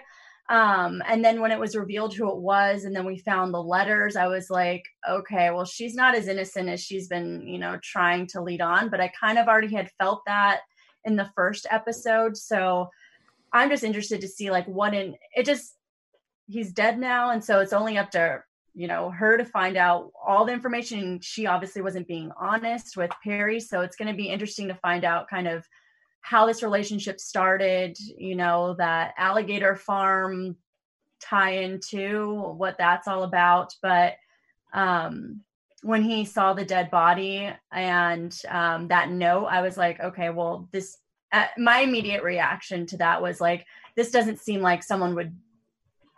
[0.48, 3.62] Um, and then when it was revealed who it was, and then we found the
[3.62, 7.76] letters, I was like, okay, well, she's not as innocent as she's been, you know,
[7.82, 10.60] trying to lead on, but I kind of already had felt that
[11.04, 12.36] in the first episode.
[12.36, 12.90] So
[13.52, 15.74] I'm just interested to see like what in it just
[16.46, 18.42] he's dead now, and so it's only up to
[18.74, 21.20] you know her to find out all the information.
[21.20, 25.04] She obviously wasn't being honest with perry so it's going to be interesting to find
[25.04, 25.64] out kind of
[26.20, 30.56] how this relationship started you know that alligator farm
[31.20, 33.74] tie into what that's all about.
[33.82, 34.16] But
[34.72, 35.40] um
[35.82, 40.68] when he saw the dead body and um that note i was like okay well
[40.72, 40.98] this
[41.36, 45.34] uh, my immediate reaction to that was like this doesn't seem like someone would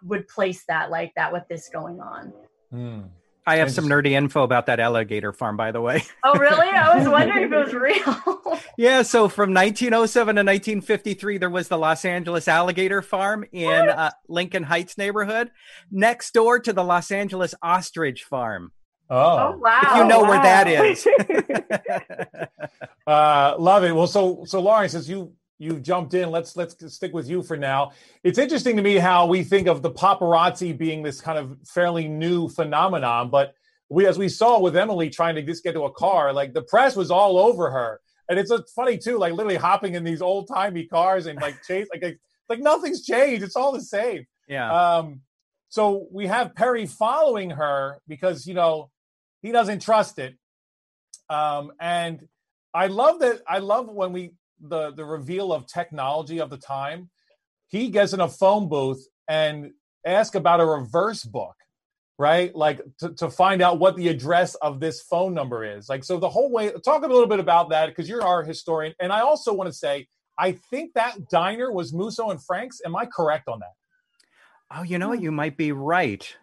[0.02, 2.32] would place that like that with this going on
[2.70, 3.02] Hmm.
[3.46, 6.04] I have some nerdy info about that alligator farm, by the way.
[6.22, 6.68] Oh, really?
[6.68, 8.60] I was wondering if it was real.
[8.76, 9.00] yeah.
[9.00, 14.64] So from 1907 to 1953, there was the Los Angeles alligator farm in uh, Lincoln
[14.64, 15.50] Heights neighborhood,
[15.90, 18.72] next door to the Los Angeles ostrich farm.
[19.08, 19.80] Oh, oh wow!
[19.82, 20.28] If you know wow.
[20.28, 21.08] where that is.
[23.08, 23.92] uh, love it.
[23.92, 26.30] Well, so so Lauren, since you you've jumped in.
[26.30, 27.92] Let's let's stick with you for now.
[28.22, 32.08] It's interesting to me how we think of the paparazzi being this kind of fairly
[32.08, 33.54] new phenomenon, but
[33.90, 36.62] we as we saw with Emily trying to just get to a car, like the
[36.62, 38.00] press was all over her.
[38.28, 41.88] And it's funny too, like literally hopping in these old timey cars and like chase
[41.92, 42.18] like
[42.48, 43.42] like nothing's changed.
[43.42, 44.26] It's all the same.
[44.46, 44.70] Yeah.
[44.70, 45.22] Um
[45.70, 48.90] so we have Perry following her because you know
[49.42, 50.36] he doesn't trust it.
[51.30, 52.26] Um and
[52.74, 57.10] I love that I love when we the the reveal of technology of the time,
[57.68, 59.72] he gets in a phone booth and
[60.06, 61.54] ask about a reverse book,
[62.18, 62.54] right?
[62.54, 65.88] Like to, to find out what the address of this phone number is.
[65.88, 68.94] Like so the whole way talk a little bit about that because you're our historian.
[69.00, 70.06] And I also want to say
[70.38, 72.80] I think that diner was Musso and Frank's.
[72.84, 73.72] Am I correct on that?
[74.70, 75.20] Oh, you know what?
[75.20, 76.36] You might be right.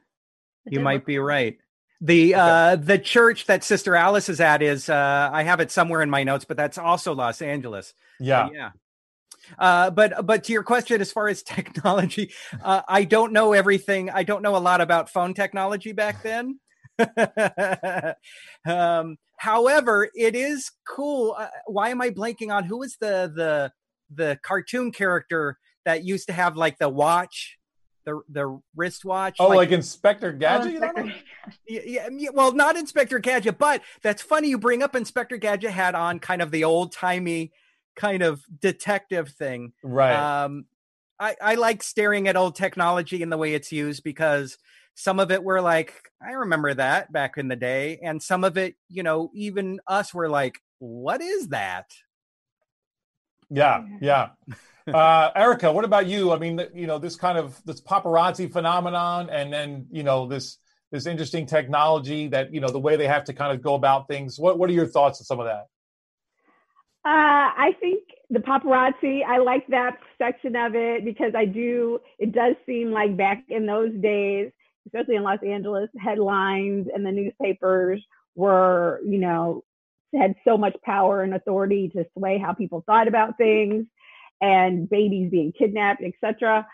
[0.65, 1.59] You might be right.
[2.01, 2.41] The okay.
[2.41, 6.09] uh the church that Sister Alice is at is uh I have it somewhere in
[6.09, 7.93] my notes, but that's also Los Angeles.
[8.19, 8.49] Yeah.
[8.53, 8.71] yeah.
[9.57, 12.31] Uh, but but to your question, as far as technology,
[12.63, 14.09] uh, I don't know everything.
[14.09, 16.59] I don't know a lot about phone technology back then.
[18.65, 21.35] um, however, it is cool.
[21.37, 23.71] Uh, why am I blanking on who was the the
[24.13, 27.57] the cartoon character that used to have like the watch
[28.05, 29.37] the the wristwatch.
[29.39, 30.81] Oh, like, like Inspector Gadget.
[30.81, 31.13] Oh, Inspector,
[31.67, 34.49] yeah, yeah, well, not Inspector Gadget, but that's funny.
[34.49, 37.51] You bring up Inspector Gadget had on kind of the old timey
[37.95, 39.73] kind of detective thing.
[39.83, 40.43] Right.
[40.43, 40.65] Um,
[41.19, 44.57] I I like staring at old technology and the way it's used because
[44.93, 48.57] some of it were like I remember that back in the day, and some of
[48.57, 51.91] it, you know, even us were like, what is that?
[53.49, 54.29] Yeah, yeah
[54.93, 56.31] uh, Erica, what about you?
[56.31, 60.57] I mean, you know, this kind of this paparazzi phenomenon, and then you know this
[60.91, 64.07] this interesting technology that you know the way they have to kind of go about
[64.07, 64.39] things.
[64.39, 65.67] What what are your thoughts on some of that?
[67.03, 69.21] Uh, I think the paparazzi.
[69.23, 71.99] I like that section of it because I do.
[72.19, 74.51] It does seem like back in those days,
[74.85, 78.03] especially in Los Angeles, headlines and the newspapers
[78.35, 79.63] were, you know,
[80.13, 83.85] had so much power and authority to sway how people thought about things
[84.41, 86.65] and babies being kidnapped, etc.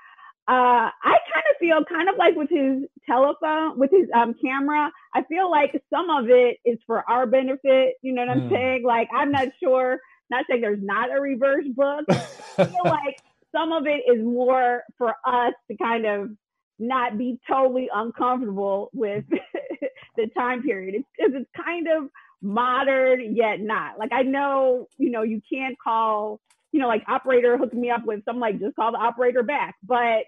[0.48, 4.92] Uh, I kind of feel kind of like with his telephone, with his um, camera,
[5.14, 7.96] I feel like some of it is for our benefit.
[8.02, 8.52] You know what I'm Mm.
[8.52, 8.84] saying?
[8.84, 12.06] Like, I'm not sure, not saying there's not a reverse book.
[12.10, 13.16] I feel like
[13.56, 16.32] some of it is more for us to kind of
[16.80, 19.26] not be totally uncomfortable with
[20.18, 20.96] the time period.
[20.96, 22.10] It's because it's kind of
[22.42, 24.00] modern yet not.
[24.00, 26.40] Like I know, you know, you can't call,
[26.72, 29.76] you know, like operator hooked me up with some like just call the operator back.
[29.84, 30.24] But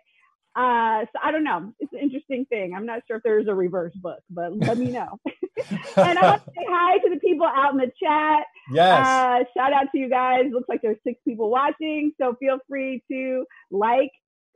[0.56, 1.74] uh so I don't know.
[1.80, 2.74] It's an interesting thing.
[2.76, 5.20] I'm not sure if there's a reverse book, but let me know.
[5.98, 8.46] and I want to say hi to the people out in the chat.
[8.72, 9.08] yes.
[9.08, 10.46] Uh, shout out to you guys.
[10.52, 14.12] Looks like there's six people watching, so feel free to like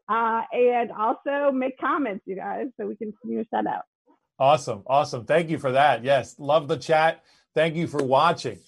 [0.10, 3.84] uh, and also make comments, you guys, so we can you know, shout out.
[4.39, 4.84] Awesome.
[4.88, 5.26] Awesome.
[5.26, 6.04] Thank you for that.
[6.04, 6.36] Yes.
[6.38, 7.23] Love the chat.
[7.56, 8.60] Thank you for watching.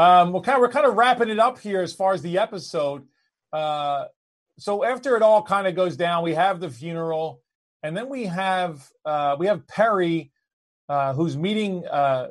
[0.00, 2.38] Um, we're kind of, we're kind of wrapping it up here as far as the
[2.38, 3.06] episode.
[3.52, 4.06] Uh,
[4.58, 7.42] so after it all kind of goes down, we have the funeral,
[7.82, 10.32] and then we have uh, we have Perry,
[10.88, 12.28] uh, who's meeting uh,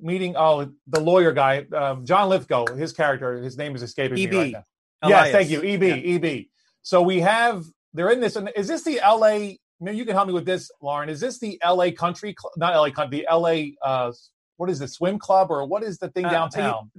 [0.00, 2.66] meeting oh the lawyer guy, um, John Lithgow.
[2.74, 4.32] His character, his name is escaping me EB.
[4.32, 4.64] right now.
[5.02, 5.26] Elias.
[5.26, 6.46] Yes, thank you, EB, EB.
[6.82, 8.34] So we have they're in this.
[8.34, 9.54] And is this the LA?
[9.80, 11.08] Maybe you can help me with this, Lauren.
[11.08, 12.34] Is this the LA Country?
[12.56, 13.24] Not LA Country.
[13.28, 13.76] The LA.
[13.86, 14.12] Uh,
[14.56, 16.90] what is the swim club or what is the thing Uh, downtown?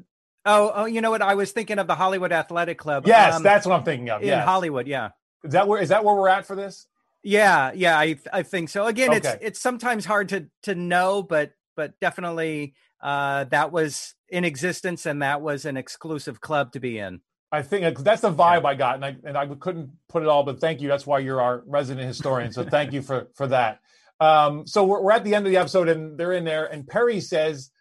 [0.45, 1.21] Oh, oh, you know what?
[1.21, 3.05] I was thinking of the Hollywood Athletic Club.
[3.07, 4.21] yes, um, that's what I'm thinking of.
[4.21, 4.45] in Yes.
[4.45, 4.87] Hollywood.
[4.87, 5.09] Yeah,
[5.43, 6.87] Is that where is that where we're at for this?
[7.23, 7.97] yeah, yeah.
[7.97, 8.85] I I think so.
[8.85, 9.37] Again, it's Okay.
[9.41, 15.21] it's sometimes hard to to know, but but definitely uh, that was in existence, and
[15.21, 17.21] that was an exclusive club to be in.
[17.51, 20.43] I think that's the vibe I got, and I and I couldn't put it all,
[20.43, 20.87] but thank you.
[20.89, 22.51] That's why you're our resident historian.
[22.51, 23.79] So thank you for for that.
[24.19, 26.87] Um, so we're, we're at the end of the episode, and they're in there, and
[26.87, 27.71] Perry says,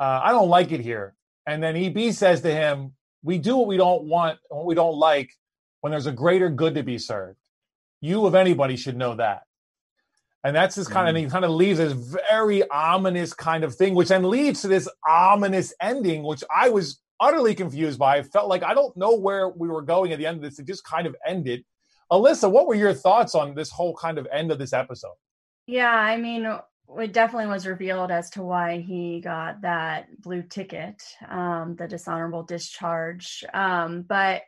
[0.00, 1.14] uh, "I don't like it here,"
[1.46, 4.96] and then EB says to him, "We do what we don't want, what we don't
[4.96, 5.30] like,
[5.80, 7.38] when there's a greater good to be served.
[8.00, 9.42] You, of anybody, should know that."
[10.44, 11.24] And that's this kind of mm.
[11.24, 14.88] he kind of leaves this very ominous kind of thing, which then leads to this
[15.08, 18.18] ominous ending, which I was utterly confused by.
[18.18, 20.58] I felt like I don't know where we were going at the end of this.
[20.58, 21.64] It just kind of ended.
[22.10, 25.14] Alyssa, what were your thoughts on this whole kind of end of this episode?
[25.66, 26.44] Yeah, I mean,
[26.98, 32.42] it definitely was revealed as to why he got that blue ticket, um, the dishonorable
[32.42, 33.44] discharge.
[33.52, 34.42] Um, but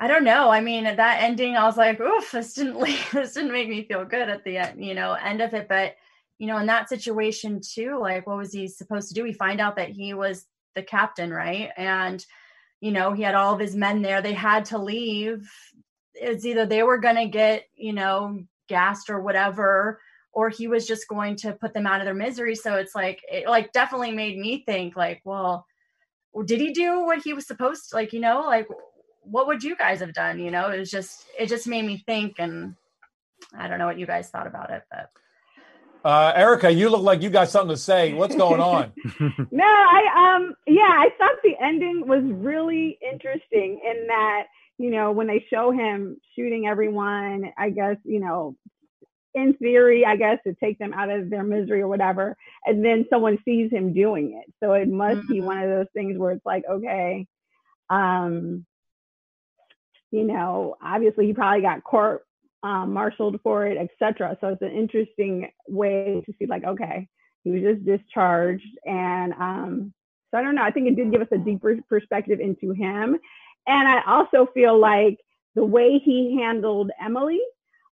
[0.00, 0.48] I don't know.
[0.48, 2.78] I mean, that ending, I was like, oof, this didn't
[3.12, 5.68] this didn't make me feel good at the end, you know, end of it.
[5.68, 5.96] But
[6.38, 9.24] you know, in that situation too, like, what was he supposed to do?
[9.24, 10.44] We find out that he was
[10.76, 11.70] the captain, right?
[11.76, 12.24] And
[12.80, 14.22] you know, he had all of his men there.
[14.22, 15.50] They had to leave.
[16.14, 20.00] It's either they were going to get, you know, gassed or whatever
[20.38, 23.20] or he was just going to put them out of their misery so it's like
[23.28, 25.66] it like definitely made me think like well
[26.44, 28.68] did he do what he was supposed to like you know like
[29.22, 32.00] what would you guys have done you know it was just it just made me
[32.06, 32.76] think and
[33.58, 35.10] i don't know what you guys thought about it but
[36.04, 38.14] Uh, Erica, you look like you got something to say.
[38.14, 38.92] What's going on?
[39.50, 40.02] No, I
[40.36, 44.44] um yeah, I thought the ending was really interesting in that,
[44.78, 48.54] you know, when they show him shooting everyone, I guess, you know,
[49.38, 53.06] in theory, I guess to take them out of their misery or whatever, and then
[53.10, 54.52] someone sees him doing it.
[54.62, 55.44] So it must be Mhm.
[55.44, 57.26] one of those things where it's like, okay,
[57.90, 58.66] um,
[60.10, 62.24] you know, obviously he probably got court
[62.62, 64.36] um, marshaled for it, etc.
[64.40, 67.08] So it's an interesting way to see, like, okay,
[67.44, 69.94] he was just discharged, and um,
[70.30, 70.62] so I don't know.
[70.62, 73.18] I think it did give us a deeper perspective into him,
[73.66, 75.18] and I also feel like
[75.54, 77.40] the way he handled Emily,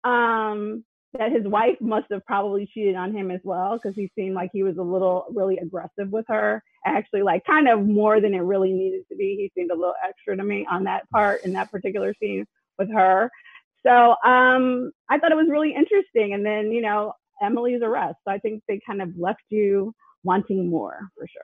[0.04, 0.84] um,
[1.18, 4.50] that his wife must have probably cheated on him as well because he seemed like
[4.52, 6.62] he was a little really aggressive with her.
[6.86, 9.36] Actually, like kind of more than it really needed to be.
[9.36, 12.46] He seemed a little extra to me on that part in that particular scene
[12.78, 13.30] with her.
[13.86, 16.34] So um, I thought it was really interesting.
[16.34, 18.16] And then, you know, Emily's arrest.
[18.24, 19.92] So I think they kind of left you
[20.22, 21.42] wanting more for sure.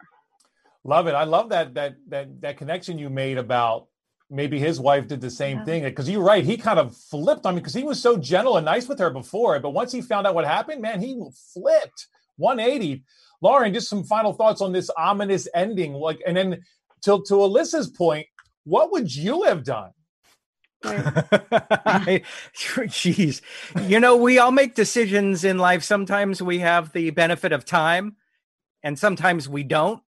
[0.85, 1.15] Love it.
[1.15, 3.89] I love that that that that connection you made about
[4.31, 5.65] maybe his wife did the same Yeah.
[5.65, 6.45] thing because you're right.
[6.45, 9.11] He kind of flipped on me because he was so gentle and nice with her
[9.11, 11.21] before, but once he found out what happened, man, he
[11.53, 12.07] flipped
[12.37, 13.05] 180.
[13.41, 15.93] Lauren, just some final thoughts on this ominous ending.
[15.93, 16.63] Like, and then
[17.03, 18.27] to to Alyssa's point,
[18.65, 19.91] what would you have done?
[20.85, 22.23] I-
[22.55, 23.41] Jeez.
[23.89, 25.83] You know, we all make decisions in life.
[25.83, 28.17] Sometimes we have the benefit of time,
[28.83, 30.03] and sometimes we don't.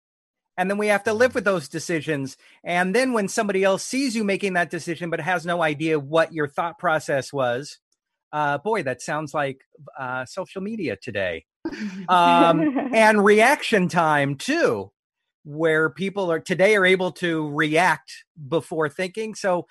[0.58, 2.36] And then we have to live with those decisions.
[2.64, 6.32] And then when somebody else sees you making that decision but has no idea what
[6.32, 7.78] your thought process was,
[8.32, 9.60] uh, boy, that sounds like
[9.98, 11.44] uh, social media today.
[12.08, 14.90] Um, and reaction time, too.
[15.44, 19.34] where people are today are able to react before thinking.
[19.34, 19.66] So,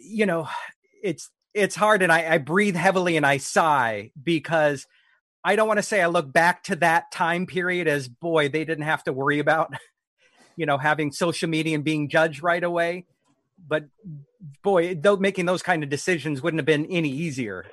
[0.00, 0.48] you know,
[1.02, 4.86] it's it's hard, and I, I breathe heavily and I sigh because
[5.46, 8.64] I don't want to say I look back to that time period as boy they
[8.64, 9.72] didn't have to worry about,
[10.56, 13.06] you know, having social media and being judged right away.
[13.68, 13.84] But
[14.64, 17.64] boy, though making those kind of decisions wouldn't have been any easier.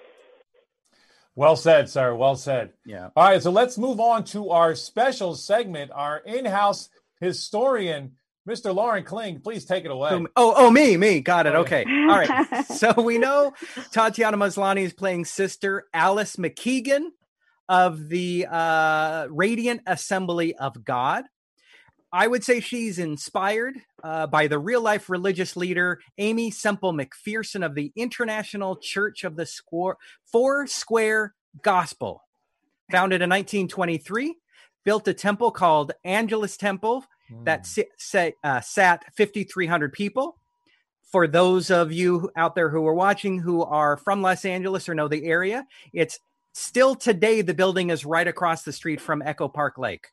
[1.36, 2.14] Well said, sir.
[2.14, 2.74] Well said.
[2.86, 3.10] Yeah.
[3.16, 5.90] All right, so let's move on to our special segment.
[5.92, 8.12] Our in-house historian,
[8.48, 8.76] Mr.
[8.76, 9.40] Lauren Kling.
[9.40, 10.12] Please take it away.
[10.12, 11.22] Oh, oh, me, me.
[11.22, 11.56] Got it.
[11.56, 11.86] Oh, Okay.
[11.88, 12.66] All right.
[12.68, 13.54] So we know
[13.92, 17.08] Tatiana Maslany is playing sister Alice McKeegan
[17.70, 21.26] of the uh, Radiant Assembly of God.
[22.12, 27.66] I would say she's inspired uh, by the real life religious leader Aimee Semple McPherson
[27.66, 29.96] of the International Church of the Square,
[30.32, 31.34] Four Square
[31.64, 32.22] Gospel.
[32.92, 34.36] Founded in 1923,
[34.84, 37.06] built a temple called Angelus Temple
[37.46, 40.38] that si- sa- uh, sat 5,300 people.
[41.12, 44.94] For those of you out there who are watching who are from Los Angeles or
[44.94, 46.20] know the area, it's
[46.54, 50.08] still today the building is right across the street from Echo Park Lake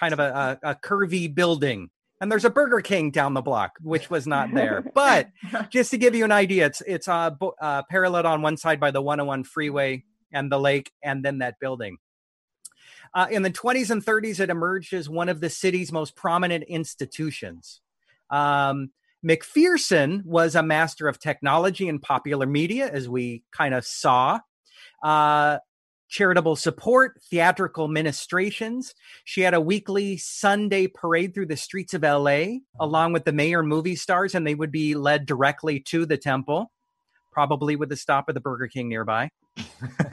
[0.00, 1.90] kind of a, a, a, curvy building.
[2.20, 4.82] And there's a Burger King down the block, which was not there.
[4.94, 5.28] but
[5.70, 8.90] just to give you an idea, it's it's uh, uh, parallel on one side by
[8.90, 11.98] the 101 freeway and the lake, and then that building.
[13.12, 16.62] Uh, in the 20s and 30s, it emerged as one of the city's most prominent
[16.64, 17.80] institutions.
[18.30, 18.92] Um,
[19.26, 24.38] McPherson was a master of technology and popular media, as we kind of saw.
[25.02, 25.58] Uh,
[26.10, 28.94] charitable support, theatrical ministrations.
[29.24, 33.62] She had a weekly Sunday parade through the streets of LA, along with the mayor
[33.62, 36.70] movie stars, and they would be led directly to the temple,
[37.32, 39.30] probably with a stop at the Burger King nearby.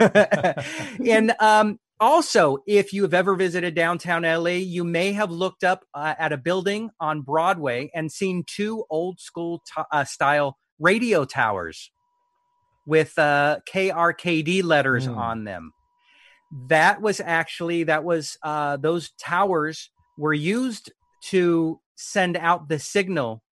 [1.04, 5.84] and um, also, if you have ever visited downtown LA, you may have looked up
[5.94, 11.24] uh, at a building on Broadway and seen two old school t- uh, style radio
[11.24, 11.90] towers
[12.86, 15.16] with uh, KRKD letters mm.
[15.16, 15.72] on them
[16.68, 23.42] that was actually that was uh, those towers were used to send out the signal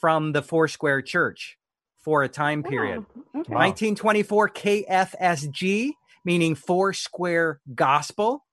[0.00, 1.58] from the Foursquare Church
[2.02, 3.04] for a time period.
[3.34, 3.54] Oh, okay.
[3.54, 5.90] 1924 KFSG,
[6.24, 8.44] meaning Foursquare Gospel,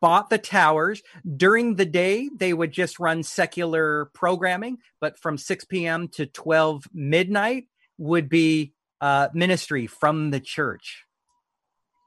[0.00, 1.02] bought the towers.
[1.36, 6.08] During the day, they would just run secular programming, but from 6 p.m.
[6.08, 7.64] to 12 midnight
[7.96, 11.04] would be uh, ministry from the church.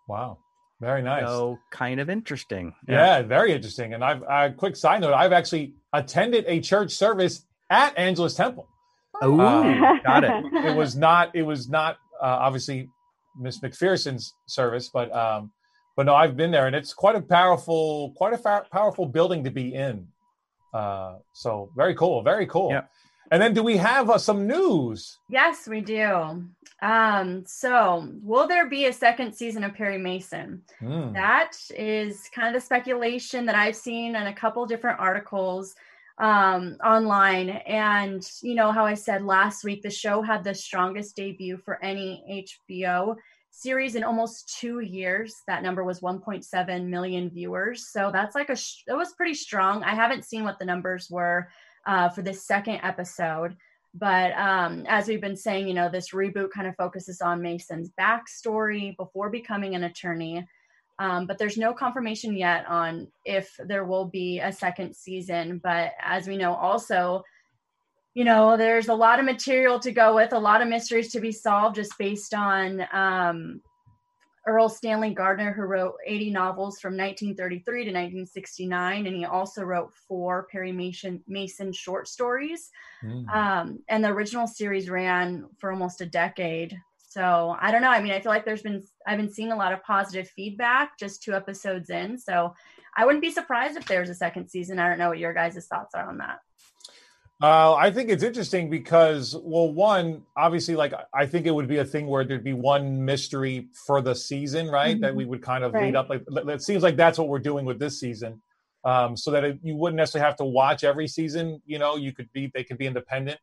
[0.07, 0.37] Wow.
[0.83, 1.25] Very nice.
[1.25, 2.75] So kind of interesting.
[2.87, 3.93] Yeah, yeah very interesting.
[3.93, 8.67] And I've a quick side note, I've actually attended a church service at Angelus Temple.
[9.21, 10.31] Oh, um, got it.
[10.65, 12.89] It was not it was not uh, obviously
[13.39, 15.51] Miss McPherson's service, but um
[15.95, 19.43] but no, I've been there and it's quite a powerful quite a fa- powerful building
[19.45, 20.07] to be in.
[20.73, 22.71] Uh so very cool, very cool.
[22.71, 22.81] Yeah.
[23.31, 25.17] And then do we have uh, some news?
[25.29, 26.43] Yes, we do.
[26.83, 30.61] Um, so will there be a second season of Perry Mason?
[30.81, 31.13] Mm.
[31.13, 35.75] That is kind of the speculation that I've seen in a couple different articles
[36.17, 37.49] um, online.
[37.49, 41.81] And you know how I said last week the show had the strongest debut for
[41.81, 43.15] any HBO
[43.49, 45.35] series in almost two years.
[45.47, 47.87] That number was 1.7 million viewers.
[47.87, 48.57] So that's like a,
[48.87, 49.83] it was pretty strong.
[49.83, 51.47] I haven't seen what the numbers were
[51.85, 53.55] uh, for this second episode.
[53.93, 57.91] But um, as we've been saying, you know, this reboot kind of focuses on Mason's
[57.99, 60.47] backstory before becoming an attorney.
[60.99, 65.59] Um, but there's no confirmation yet on if there will be a second season.
[65.63, 67.23] But as we know, also,
[68.13, 71.19] you know, there's a lot of material to go with, a lot of mysteries to
[71.19, 73.61] be solved just based on um,
[74.47, 79.93] Erle Stanley Gardner, who wrote 80 novels from 1933 to 1969, and he also wrote
[80.07, 82.69] four Perry Mason, Mason short stories.
[83.03, 83.33] Mm.
[83.33, 86.77] Um, and the original series ran for almost a decade.
[86.97, 87.91] So I don't know.
[87.91, 90.97] I mean, I feel like there's been I've been seeing a lot of positive feedback
[90.99, 92.17] just two episodes in.
[92.17, 92.55] So
[92.97, 94.79] I wouldn't be surprised if there's a second season.
[94.79, 96.39] I don't know what your guys' thoughts are on that.
[97.43, 101.79] Uh, I think it's interesting because, well, one, obviously, like I think it would be
[101.79, 104.93] a thing where there'd be one mystery for the season, right?
[104.93, 105.01] Mm-hmm.
[105.01, 105.83] That we would kind of right.
[105.83, 106.09] lead up.
[106.09, 108.41] Like it seems like that's what we're doing with this season,
[108.85, 111.61] um, so that it, you wouldn't necessarily have to watch every season.
[111.65, 113.41] You know, you could be they could be independent.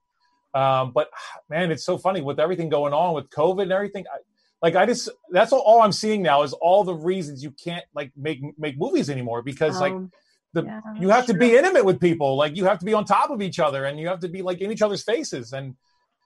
[0.55, 1.11] Um, but
[1.51, 4.07] man, it's so funny with everything going on with COVID and everything.
[4.11, 4.17] I,
[4.63, 7.85] like I just that's all, all, I'm seeing now is all the reasons you can't
[7.95, 10.11] like make make movies anymore because um, like
[10.53, 11.35] the yeah, you have true.
[11.35, 13.85] to be intimate with people like you have to be on top of each other
[13.85, 15.77] and you have to be like in each other's faces and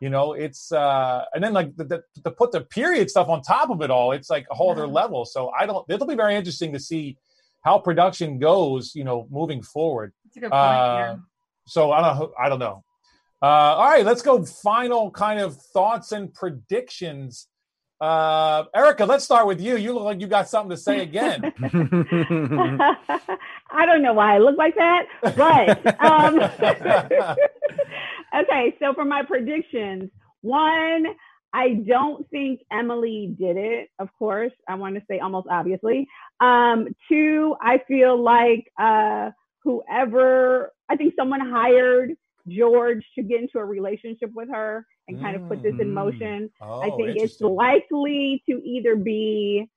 [0.01, 3.43] you know it's uh and then like the, the, to put the period stuff on
[3.43, 4.73] top of it all it's like a whole yeah.
[4.73, 7.17] other level so i don't it'll be very interesting to see
[7.63, 10.63] how production goes you know moving forward That's a good point.
[10.63, 11.13] yeah.
[11.13, 11.17] Uh,
[11.67, 12.33] so I don't.
[12.39, 12.85] I don't know.
[13.43, 14.45] Uh, all right, let's go.
[14.45, 17.49] Final kind of thoughts and predictions.
[18.01, 19.77] Uh, Erica, let's start with you.
[19.77, 21.43] You look like you got something to say again.
[23.75, 25.07] I don't know why I look like that,
[25.37, 26.41] but um,
[28.43, 28.77] okay.
[28.81, 30.11] So for my predictions,
[30.43, 31.07] one,
[31.55, 33.91] I don't think Emily did it.
[33.99, 36.09] Of course, I want to say almost obviously.
[36.41, 39.31] Um, two, I feel like uh,
[39.65, 42.15] whoever, I think someone hired
[42.49, 45.95] George to get into a relationship with her and kind of put this in Mm.
[45.95, 46.51] motion.
[46.63, 49.71] Oh, I think it's likely to either be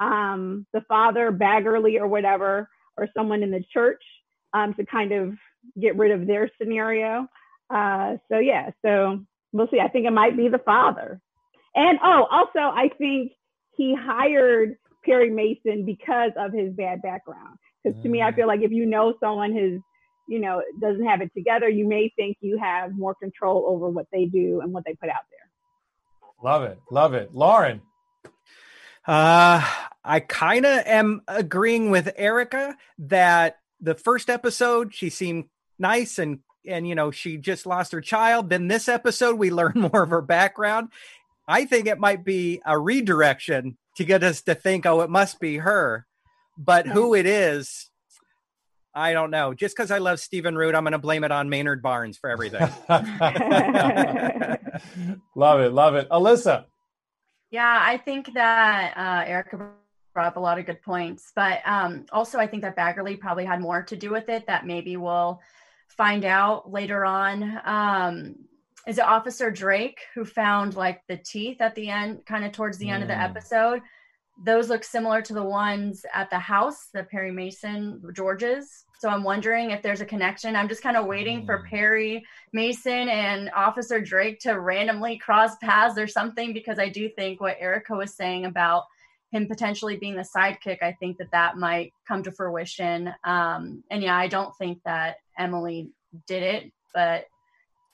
[0.00, 4.02] um, the father, Baggerly, or whatever, or someone in the church
[4.52, 5.34] um, to kind of
[5.80, 7.26] get rid of their scenario.
[7.70, 9.20] Uh, so, yeah, so
[9.52, 9.80] we'll see.
[9.80, 11.20] I think it might be the father.
[11.74, 13.32] And oh, also, I think
[13.76, 17.58] he hired Perry Mason because of his bad background.
[17.82, 18.36] Because to me, I Mm.
[18.36, 19.80] feel like if you know someone who's
[20.26, 24.06] you know doesn't have it together, you may think you have more control over what
[24.12, 25.50] they do and what they put out there.
[26.42, 26.78] Love it.
[26.90, 27.34] Love it.
[27.34, 27.82] Lauren.
[29.06, 29.66] Uh,
[30.04, 35.44] I kind of am agreeing with Erica that the first episode she seemed
[35.78, 38.48] nice and and you know she just lost her child.
[38.50, 40.88] Then this episode we learn more of her background.
[41.46, 45.40] I think it might be a redirection to get us to think, oh, it must
[45.40, 46.06] be her.
[46.56, 47.90] But who it is,
[48.94, 49.52] I don't know.
[49.54, 52.30] Just because I love Stephen Root, I'm going to blame it on Maynard Barnes for
[52.30, 52.66] everything.
[55.34, 55.72] love it.
[55.72, 56.08] Love it.
[56.10, 56.64] Alyssa.
[57.54, 59.70] Yeah, I think that uh, Erica
[60.12, 63.44] brought up a lot of good points, but um, also I think that Baggerly probably
[63.44, 64.44] had more to do with it.
[64.48, 65.40] That maybe we'll
[65.86, 67.60] find out later on.
[67.64, 68.34] Um,
[68.88, 72.76] is it Officer Drake who found like the teeth at the end, kind of towards
[72.78, 73.22] the end of the Mm.
[73.22, 73.82] episode?
[74.42, 78.84] Those look similar to the ones at the house, the Perry Mason George's.
[78.98, 80.56] So I'm wondering if there's a connection.
[80.56, 81.68] I'm just kind of waiting for Mm.
[81.68, 87.40] Perry Mason and Officer Drake to randomly cross paths or something because I do think
[87.40, 88.84] what Erica was saying about
[89.30, 93.12] him potentially being the sidekick, I think that that might come to fruition.
[93.24, 95.90] Um, and yeah, I don't think that Emily
[96.26, 97.26] did it, but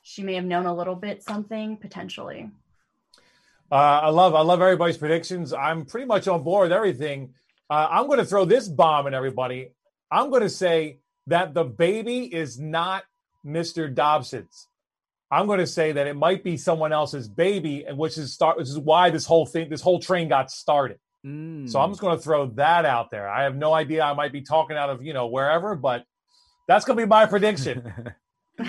[0.03, 2.51] she may have known a little bit something potentially.
[3.71, 5.53] Uh, I love I love everybody's predictions.
[5.53, 7.35] I'm pretty much on board with everything.
[7.68, 9.73] Uh, I'm going to throw this bomb at everybody.
[10.11, 10.99] I'm going to say
[11.29, 13.05] that the baby is not
[13.47, 13.93] Mr.
[13.95, 14.66] Dodson's.
[15.31, 18.59] I'm going to say that it might be someone else's baby, and which is start,
[18.59, 20.99] which is why this whole thing, this whole train got started.
[21.25, 21.71] Mm.
[21.71, 23.29] So I'm just going to throw that out there.
[23.29, 24.03] I have no idea.
[24.03, 26.05] I might be talking out of you know wherever, but
[26.66, 27.93] that's going to be my prediction.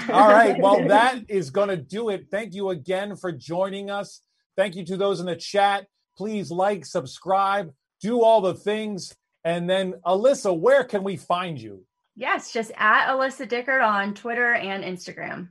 [0.09, 0.59] All right.
[0.59, 2.27] Well, that is going to do it.
[2.29, 4.21] Thank you again for joining us.
[4.57, 5.87] Thank you to those in the chat.
[6.17, 9.15] Please like, subscribe, do all the things.
[9.43, 11.85] And then, Alyssa, where can we find you?
[12.15, 15.49] Yes, just at Alyssa Dickard on Twitter and Instagram.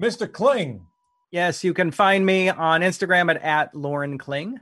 [0.00, 0.30] Mr.
[0.30, 0.86] Kling,
[1.30, 4.58] yes, you can find me on Instagram at, at Lauren Kling.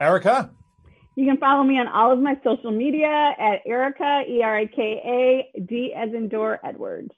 [0.00, 0.50] Erica,
[1.16, 4.66] You can follow me on all of my social media at Erica, E R I
[4.66, 4.82] K
[5.56, 7.10] A, D as in door, Edwards.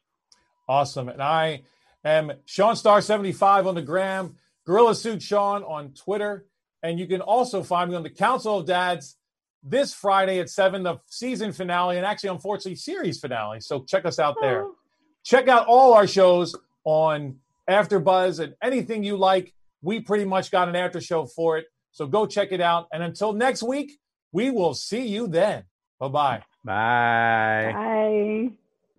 [0.69, 1.09] awesome.
[1.09, 1.63] And I
[2.05, 4.37] am Sean Star 75 on the gram,
[4.67, 6.47] Gorilla Suit Sean on Twitter.
[6.83, 9.17] And you can also find me on the Council of Dads
[9.63, 13.61] this Friday at 7, the season finale, and actually, unfortunately, series finale.
[13.61, 14.65] So check us out there.
[14.65, 14.77] Oh.
[15.25, 16.55] check out all our shows
[16.85, 17.37] on
[17.69, 19.55] AfterBuzz and anything you like.
[19.81, 22.89] We pretty much got an after show for it, so go check it out.
[22.93, 23.93] And until next week,
[24.33, 25.65] we will see you then.
[25.99, 26.43] Bye bye.
[26.65, 27.73] Bye.